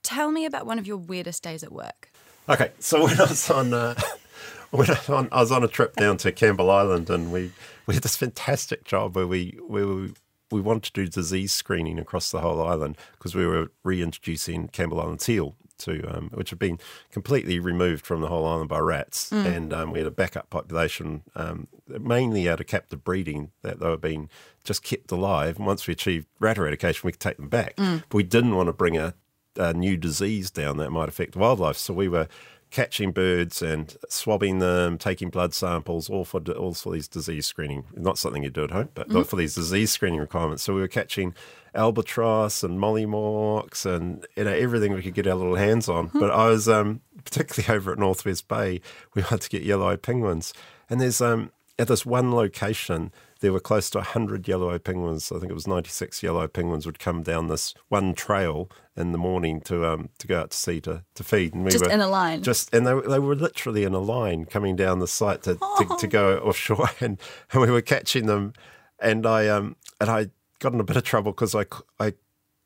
Tell 0.03 0.33
me 0.33 0.45
about 0.45 0.67
one 0.67 0.79
of 0.79 0.87
your 0.87 0.97
weirdest 0.97 1.43
days 1.43 1.63
at 1.63 1.71
work. 1.71 2.11
Okay, 2.49 2.73
so 2.81 3.05
when 3.05 3.21
I 3.21 3.25
was 3.25 3.49
on, 3.51 3.73
uh, 3.73 3.95
when 4.71 4.91
I, 4.91 4.95
was 4.95 5.09
on 5.09 5.29
I 5.31 5.41
was 5.41 5.53
on 5.53 5.63
a 5.63 5.69
trip 5.69 5.95
down 5.95 6.17
to 6.19 6.33
Campbell 6.33 6.71
Island, 6.71 7.09
and 7.09 7.31
we, 7.31 7.53
we 7.87 7.95
had 7.95 8.03
this 8.03 8.17
fantastic 8.17 8.85
job 8.85 9.15
where 9.15 9.27
we 9.27 9.59
where 9.65 9.87
we, 9.87 10.13
we 10.51 10.61
wanted 10.61 10.83
to 10.85 10.93
do 10.93 11.07
disease 11.07 11.53
screening 11.53 11.99
across 11.99 12.33
the 12.33 12.41
whole 12.41 12.61
island 12.61 12.97
because 13.13 13.37
we 13.37 13.47
were 13.47 13.71
reintroducing 13.85 14.67
Campbell 14.69 15.01
Island 15.01 15.21
teal 15.21 15.55
to 15.81 15.93
um, 16.17 16.31
which 16.33 16.51
had 16.51 16.59
been 16.59 16.79
completely 17.11 17.59
removed 17.59 18.07
from 18.07 18.21
the 18.21 18.29
whole 18.29 18.47
island 18.47 18.69
by 18.69 18.79
rats, 18.79 19.31
and 19.33 19.73
um, 19.73 19.91
we 19.93 19.99
had 19.99 20.07
a 20.09 20.11
backup 20.13 20.49
population 20.51 21.23
um, 21.35 21.67
mainly 21.89 22.49
out 22.49 22.61
of 22.61 22.67
captive 22.67 23.03
breeding 23.03 23.51
that 23.63 23.81
they 23.81 23.87
were 23.89 23.97
being 23.97 24.29
just 24.65 24.83
kept 24.83 25.11
alive. 25.11 25.57
And 25.57 25.67
once 25.67 25.87
we 25.87 25.93
achieved 25.93 26.27
rat 26.39 26.59
eradication, 26.59 27.07
we 27.07 27.13
could 27.13 27.21
take 27.21 27.37
them 27.37 27.49
back, 27.49 27.75
but 27.77 28.15
we 28.15 28.23
didn't 28.23 28.55
want 28.57 28.69
to 28.69 28.73
bring 28.73 28.97
a 28.97 29.15
a 29.57 29.75
new 29.75 29.97
disease 29.97 30.49
down 30.51 30.77
that 30.77 30.91
might 30.91 31.09
affect 31.09 31.35
wildlife. 31.37 31.77
So 31.77 31.93
we 31.93 32.09
were 32.09 32.29
catching 32.71 33.11
birds 33.11 33.63
and 33.63 33.97
swabbing 34.09 34.59
them, 34.59 34.97
taking 34.99 35.29
blood 35.29 35.53
samples, 35.53 36.09
all 36.09 36.25
for 36.25 36.41
all 36.53 36.75
for 36.75 36.93
these 36.93 37.09
disease 37.09 37.47
screening. 37.47 37.85
Not 37.95 38.19
something 38.19 38.43
you 38.43 38.51
do 38.51 38.65
at 38.65 38.71
home, 38.71 38.91
but 38.95 39.09
mm-hmm. 39.09 39.23
for 39.23 39.37
these 39.37 39.55
disease 39.55 39.91
screening 39.91 40.21
requirements. 40.21 40.63
So 40.63 40.75
we 40.75 40.81
were 40.81 40.89
catching 40.89 41.35
albatross 41.75 42.65
and 42.65 42.79
mollymawks 42.79 43.87
and 43.87 44.27
you 44.37 44.45
know 44.45 44.53
everything 44.53 44.93
we 44.93 45.03
could 45.03 45.15
get 45.15 45.27
our 45.27 45.35
little 45.35 45.57
hands 45.57 45.89
on. 45.89 46.09
Mm-hmm. 46.09 46.21
But 46.21 46.31
I 46.31 46.49
was 46.49 46.69
um, 46.69 47.01
particularly 47.25 47.77
over 47.77 47.93
at 47.93 47.99
Northwest 47.99 48.49
Bay. 48.49 48.81
We 49.15 49.23
had 49.23 49.41
to 49.43 49.49
get 49.49 49.63
yellow-eyed 49.63 50.03
penguins, 50.03 50.53
and 50.89 51.01
there's 51.01 51.21
um, 51.21 51.51
at 51.79 51.89
this 51.89 52.07
one 52.07 52.33
location 52.33 53.13
there 53.41 53.53
were 53.53 53.61
close 53.61 53.91
to 53.91 53.99
100 53.99 54.47
yellow 54.47 54.79
penguins. 54.79 55.33
I 55.33 55.39
think 55.39 55.51
it 55.51 55.55
was 55.55 55.67
96 55.67 56.23
yellow 56.23 56.47
penguins 56.47 56.87
would 56.87 56.99
come 56.99 57.23
down 57.23 57.49
this 57.49 57.75
one 57.89 58.15
trail 58.15 58.71
in 58.97 59.13
the 59.13 59.19
morning 59.19 59.61
to 59.63 59.87
um, 59.87 60.11
to 60.19 60.27
go 60.27 60.41
out 60.41 60.51
to 60.51 60.57
sea 60.57 60.81
to, 60.83 61.05
to 61.15 61.25
feed. 61.25 61.55
And 61.55 61.65
we 61.65 61.71
just 61.71 61.85
were 61.85 61.91
in 61.91 62.01
a 62.01 62.09
line. 62.09 62.43
Just 62.43 62.75
and 62.75 62.87
they, 62.87 62.95
they 63.01 63.19
were 63.19 63.35
literally 63.35 63.85
in 63.85 63.95
a 63.95 63.99
line 63.99 64.45
coming 64.45 64.77
down 64.77 64.99
the 64.99 65.09
site 65.09 65.43
to, 65.45 65.55
to, 65.55 65.97
to, 65.99 66.07
go 66.07 66.39
offshore, 66.45 66.91
and, 67.01 67.19
and 67.53 67.63
we 67.63 67.71
were 67.71 67.83
catching 67.83 68.27
them. 68.27 68.53
And 68.99 69.27
I 69.27 69.49
um 69.49 69.77
and 70.01 70.11
I 70.11 70.29
got 70.59 70.73
in 70.73 70.81
a 70.81 70.85
bit 70.85 70.97
of 70.97 71.05
trouble 71.05 71.33
because 71.33 71.55
I 71.55 71.65
I 71.99 72.15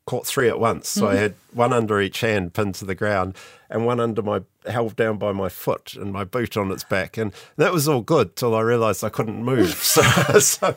caught 0.05 0.27
three 0.27 0.47
at 0.47 0.59
once. 0.59 0.87
So 0.87 1.07
I 1.07 1.13
mm-hmm. 1.13 1.21
had 1.21 1.35
one 1.53 1.73
under 1.73 1.99
each 1.99 2.21
hand 2.21 2.53
pinned 2.53 2.75
to 2.75 2.85
the 2.85 2.95
ground 2.95 3.35
and 3.69 3.85
one 3.85 3.99
under 3.99 4.21
my 4.21 4.41
held 4.67 4.95
down 4.95 5.17
by 5.17 5.31
my 5.31 5.49
foot 5.49 5.95
and 5.95 6.13
my 6.13 6.23
boot 6.23 6.57
on 6.57 6.71
its 6.71 6.83
back. 6.83 7.17
And 7.17 7.33
that 7.57 7.73
was 7.73 7.87
all 7.87 8.01
good 8.01 8.35
till 8.35 8.53
I 8.55 8.61
realised 8.61 9.03
I 9.03 9.09
couldn't 9.09 9.43
move. 9.43 9.75
So, 9.95 10.01
so, 10.39 10.75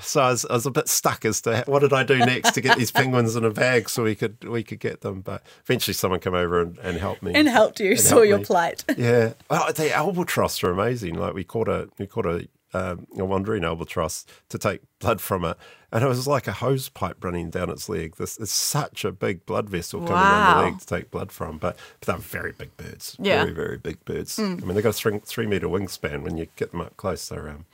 so 0.00 0.22
I, 0.22 0.30
was, 0.30 0.46
I, 0.46 0.54
was, 0.54 0.66
a 0.66 0.70
bit 0.70 0.88
stuck 0.88 1.24
as 1.24 1.40
to 1.42 1.62
what 1.66 1.80
did 1.80 1.92
I 1.92 2.04
do 2.04 2.18
next 2.18 2.52
to 2.52 2.60
get 2.60 2.78
these 2.78 2.90
penguins 2.90 3.36
in 3.36 3.44
a 3.44 3.50
bag 3.50 3.90
so 3.90 4.02
we 4.04 4.14
could 4.14 4.42
we 4.44 4.62
could 4.62 4.80
get 4.80 5.02
them. 5.02 5.20
But 5.20 5.42
eventually 5.64 5.94
someone 5.94 6.20
came 6.20 6.34
over 6.34 6.60
and, 6.60 6.78
and 6.78 6.96
helped 6.96 7.22
me. 7.22 7.32
And 7.34 7.48
helped 7.48 7.80
you, 7.80 7.90
and 7.90 8.00
saw 8.00 8.16
helped 8.16 8.28
your 8.28 8.38
me. 8.38 8.44
plight. 8.44 8.84
Yeah. 8.96 9.34
Oh, 9.50 9.72
the 9.72 9.94
albatross 9.94 10.62
are 10.64 10.70
amazing. 10.70 11.14
Like 11.14 11.34
we 11.34 11.44
caught 11.44 11.68
a 11.68 11.88
we 11.98 12.06
caught 12.06 12.26
a 12.26 12.48
um, 12.74 13.06
a 13.18 13.24
wandering 13.24 13.64
albatross 13.64 14.26
to 14.48 14.58
take 14.58 14.82
blood 14.98 15.20
from 15.20 15.44
it, 15.44 15.56
and 15.96 16.04
it 16.04 16.08
was 16.08 16.26
like 16.26 16.46
a 16.46 16.52
hose 16.52 16.90
pipe 16.90 17.24
running 17.24 17.48
down 17.48 17.70
its 17.70 17.88
leg. 17.88 18.16
This 18.16 18.36
is 18.36 18.50
such 18.50 19.02
a 19.02 19.10
big 19.10 19.46
blood 19.46 19.70
vessel 19.70 20.00
coming 20.00 20.12
wow. 20.12 20.52
down 20.52 20.58
the 20.58 20.70
leg 20.70 20.80
to 20.80 20.86
take 20.86 21.10
blood 21.10 21.32
from, 21.32 21.56
but, 21.56 21.78
but 22.00 22.06
they're 22.06 22.18
very 22.18 22.52
big 22.52 22.76
birds. 22.76 23.16
Yeah. 23.18 23.44
Very, 23.44 23.54
very 23.54 23.78
big 23.78 24.04
birds. 24.04 24.36
Mm. 24.36 24.62
I 24.62 24.66
mean, 24.66 24.74
they've 24.74 24.82
got 24.82 24.90
a 24.90 24.92
three, 24.92 25.20
three 25.20 25.46
meter 25.46 25.68
wingspan. 25.68 26.22
When 26.22 26.36
you 26.36 26.48
get 26.56 26.72
them 26.72 26.82
up 26.82 26.98
close, 26.98 27.26
they're, 27.30 27.48
um, 27.48 27.64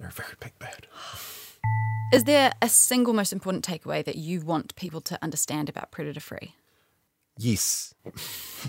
they're 0.00 0.08
a 0.08 0.10
very 0.10 0.32
big 0.40 0.58
bird. 0.58 0.86
Is 2.14 2.24
there 2.24 2.54
a 2.62 2.68
single 2.70 3.12
most 3.12 3.30
important 3.30 3.62
takeaway 3.62 4.02
that 4.02 4.16
you 4.16 4.40
want 4.40 4.74
people 4.74 5.02
to 5.02 5.22
understand 5.22 5.68
about 5.68 5.90
predator 5.90 6.20
free? 6.20 6.54
Yes. 7.36 7.94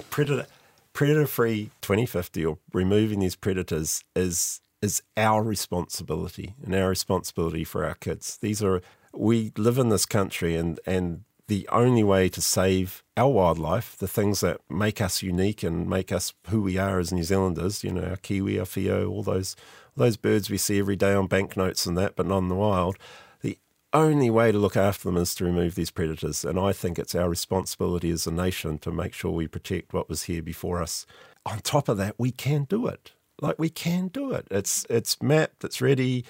predator 0.10 0.48
predator 0.92 1.28
free 1.28 1.72
2050 1.80 2.46
or 2.46 2.58
removing 2.74 3.20
these 3.20 3.38
predators 3.38 4.04
is 4.18 4.60
is 4.86 5.02
our 5.18 5.42
responsibility 5.42 6.54
and 6.64 6.76
our 6.76 6.90
responsibility 6.90 7.64
for 7.64 7.84
our 7.84 7.96
kids. 7.96 8.38
These 8.38 8.62
are 8.64 8.82
we 9.14 9.52
live 9.58 9.80
in 9.80 9.90
this 9.90 10.06
country 10.06 10.56
and 10.56 10.80
and 10.86 11.24
the 11.48 11.68
only 11.72 12.04
way 12.04 12.28
to 12.30 12.42
save 12.42 13.04
our 13.16 13.32
wildlife, 13.32 13.98
the 13.98 14.08
things 14.08 14.40
that 14.40 14.62
make 14.70 15.00
us 15.00 15.22
unique 15.22 15.62
and 15.64 15.88
make 15.88 16.12
us 16.12 16.34
who 16.50 16.62
we 16.62 16.78
are 16.78 17.00
as 17.00 17.12
New 17.12 17.24
Zealanders, 17.24 17.84
you 17.84 17.92
know, 17.92 18.04
our 18.04 18.18
kiwi, 18.18 18.60
our 18.60 18.66
whio, 18.66 19.10
all 19.10 19.24
those 19.24 19.56
those 19.96 20.18
birds 20.18 20.50
we 20.50 20.58
see 20.58 20.78
every 20.80 20.96
day 20.96 21.14
on 21.14 21.28
banknotes 21.28 21.86
and 21.88 21.98
that, 21.98 22.16
but 22.16 22.28
not 22.28 22.40
in 22.40 22.50
the 22.50 22.56
wild. 22.56 22.96
The 23.42 23.58
only 23.92 24.30
way 24.30 24.52
to 24.52 24.60
look 24.60 24.78
after 24.78 25.04
them 25.06 25.18
is 25.18 25.34
to 25.36 25.46
remove 25.46 25.74
these 25.74 25.92
predators. 25.92 26.46
And 26.46 26.60
I 26.60 26.74
think 26.74 27.00
it's 27.00 27.16
our 27.16 27.30
responsibility 27.30 28.12
as 28.12 28.28
a 28.28 28.32
nation 28.32 28.78
to 28.80 28.92
make 28.92 29.14
sure 29.14 29.32
we 29.32 29.48
protect 29.48 29.94
what 29.94 30.10
was 30.10 30.24
here 30.24 30.44
before 30.44 30.82
us. 30.82 31.06
On 31.46 31.60
top 31.60 31.90
of 31.90 31.98
that, 31.98 32.16
we 32.20 32.32
can 32.32 32.66
do 32.66 32.86
it 32.88 33.14
like 33.42 33.60
we 33.60 33.70
can 33.70 34.08
do 34.08 34.32
it. 34.32 34.48
It's 34.52 34.86
it's 34.90 35.22
mapped, 35.22 35.64
it's 35.64 35.82
ready. 35.82 36.26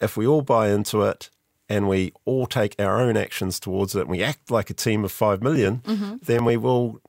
If 0.00 0.16
we 0.16 0.26
all 0.26 0.42
buy 0.42 0.70
into 0.70 1.02
it 1.02 1.30
and 1.68 1.88
we 1.88 2.12
all 2.24 2.46
take 2.46 2.74
our 2.78 3.00
own 3.00 3.16
actions 3.16 3.60
towards 3.60 3.94
it 3.94 4.02
and 4.02 4.10
we 4.10 4.22
act 4.22 4.50
like 4.50 4.68
a 4.68 4.74
team 4.74 5.04
of 5.04 5.12
five 5.12 5.42
million, 5.42 5.78
mm-hmm. 5.78 6.16
then 6.22 6.44
we 6.44 6.56
will 6.56 7.00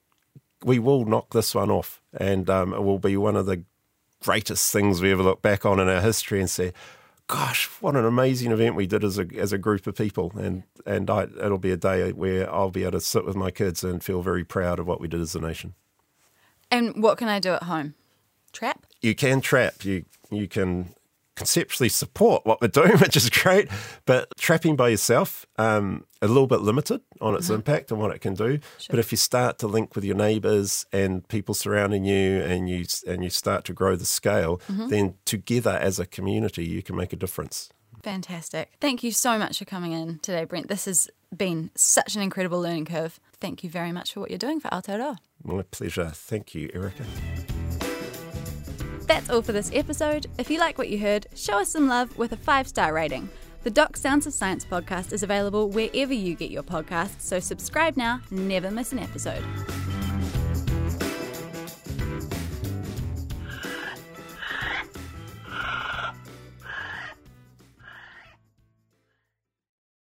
we 0.63 0.79
will 0.79 1.05
knock 1.05 1.33
this 1.33 1.53
one 1.53 1.71
off. 1.71 2.01
And 2.15 2.49
um, 2.49 2.73
it 2.73 2.83
will 2.83 2.99
be 2.99 3.17
one 3.17 3.35
of 3.35 3.45
the 3.45 3.63
greatest 4.23 4.71
things 4.71 5.01
we 5.01 5.11
ever 5.11 5.23
look 5.23 5.41
back 5.41 5.65
on 5.65 5.79
in 5.79 5.89
our 5.89 6.01
history 6.01 6.39
and 6.39 6.49
say, 6.49 6.71
gosh, 7.27 7.65
what 7.81 7.95
an 7.95 8.05
amazing 8.05 8.51
event 8.51 8.75
we 8.75 8.87
did 8.87 9.03
as 9.03 9.19
a 9.19 9.27
as 9.37 9.51
a 9.51 9.57
group 9.57 9.87
of 9.87 9.95
people, 9.95 10.31
and 10.37 10.63
and 10.85 11.09
I, 11.09 11.23
it'll 11.23 11.57
be 11.57 11.71
a 11.71 11.77
day 11.77 12.11
where 12.11 12.51
I'll 12.53 12.71
be 12.71 12.83
able 12.83 12.93
to 12.93 13.01
sit 13.01 13.25
with 13.25 13.35
my 13.35 13.51
kids 13.51 13.83
and 13.83 14.03
feel 14.03 14.21
very 14.21 14.43
proud 14.43 14.79
of 14.79 14.87
what 14.87 15.01
we 15.01 15.07
did 15.07 15.21
as 15.21 15.35
a 15.35 15.39
nation. 15.39 15.73
And 16.71 17.03
what 17.03 17.17
can 17.17 17.27
I 17.27 17.39
do 17.39 17.51
at 17.53 17.63
home? 17.63 17.95
Trap? 18.51 18.85
You 19.03 19.13
can 19.13 19.41
trap. 19.41 19.85
You 19.85 20.05
you 20.31 20.47
can 20.47 20.95
conceptually 21.35 21.89
support 21.89 22.45
what 22.45 22.61
we're 22.61 22.67
doing, 22.67 22.91
which 22.99 23.15
is 23.15 23.29
great. 23.29 23.69
But 24.05 24.29
trapping 24.37 24.75
by 24.75 24.89
yourself, 24.89 25.45
um, 25.57 26.05
a 26.21 26.27
little 26.27 26.47
bit 26.47 26.61
limited 26.61 27.01
on 27.21 27.35
its 27.35 27.45
mm-hmm. 27.45 27.55
impact 27.55 27.91
and 27.91 27.99
what 27.99 28.15
it 28.15 28.19
can 28.19 28.33
do. 28.33 28.59
Sure. 28.77 28.87
But 28.89 28.99
if 28.99 29.11
you 29.11 29.17
start 29.17 29.59
to 29.59 29.67
link 29.67 29.95
with 29.95 30.03
your 30.03 30.15
neighbours 30.15 30.85
and 30.91 31.27
people 31.27 31.53
surrounding 31.53 32.05
you, 32.05 32.41
and 32.41 32.69
you 32.69 32.85
and 33.07 33.23
you 33.23 33.29
start 33.29 33.65
to 33.65 33.73
grow 33.73 33.95
the 33.95 34.05
scale, 34.05 34.57
mm-hmm. 34.67 34.87
then 34.87 35.15
together 35.25 35.77
as 35.81 35.99
a 35.99 36.05
community, 36.05 36.65
you 36.65 36.81
can 36.81 36.95
make 36.95 37.13
a 37.13 37.17
difference. 37.17 37.69
Fantastic. 38.03 38.73
Thank 38.81 39.01
you 39.01 39.11
so 39.11 39.39
much 39.39 39.59
for 39.59 39.65
coming 39.65 39.93
in 39.93 40.19
today, 40.19 40.43
Brent. 40.43 40.67
This 40.67 40.85
has 40.85 41.09
been 41.35 41.71
such 41.75 42.15
an 42.15 42.21
incredible 42.21 42.59
learning 42.59 42.85
curve. 42.85 43.19
Thank 43.39 43.63
you 43.63 43.69
very 43.69 43.93
much 43.93 44.13
for 44.13 44.19
what 44.19 44.29
you're 44.29 44.37
doing 44.37 44.59
for 44.59 44.67
Aotearoa. 44.69 45.17
My 45.43 45.61
pleasure. 45.63 46.11
Thank 46.13 46.53
you, 46.53 46.69
Erica. 46.73 47.03
That's 49.07 49.29
all 49.29 49.41
for 49.41 49.51
this 49.51 49.71
episode. 49.73 50.27
If 50.37 50.49
you 50.49 50.59
like 50.59 50.77
what 50.77 50.89
you 50.89 50.99
heard, 50.99 51.27
show 51.35 51.59
us 51.59 51.69
some 51.69 51.87
love 51.87 52.17
with 52.17 52.31
a 52.31 52.37
five 52.37 52.67
star 52.67 52.93
rating. 52.93 53.29
The 53.63 53.69
Doc 53.69 53.95
Sounds 53.95 54.27
of 54.27 54.33
Science 54.33 54.65
podcast 54.65 55.13
is 55.13 55.23
available 55.23 55.69
wherever 55.69 56.13
you 56.13 56.35
get 56.35 56.51
your 56.51 56.63
podcasts, 56.63 57.21
so 57.21 57.39
subscribe 57.39 57.95
now, 57.95 58.19
never 58.29 58.69
miss 58.69 58.91
an 58.91 58.99
episode. 58.99 59.43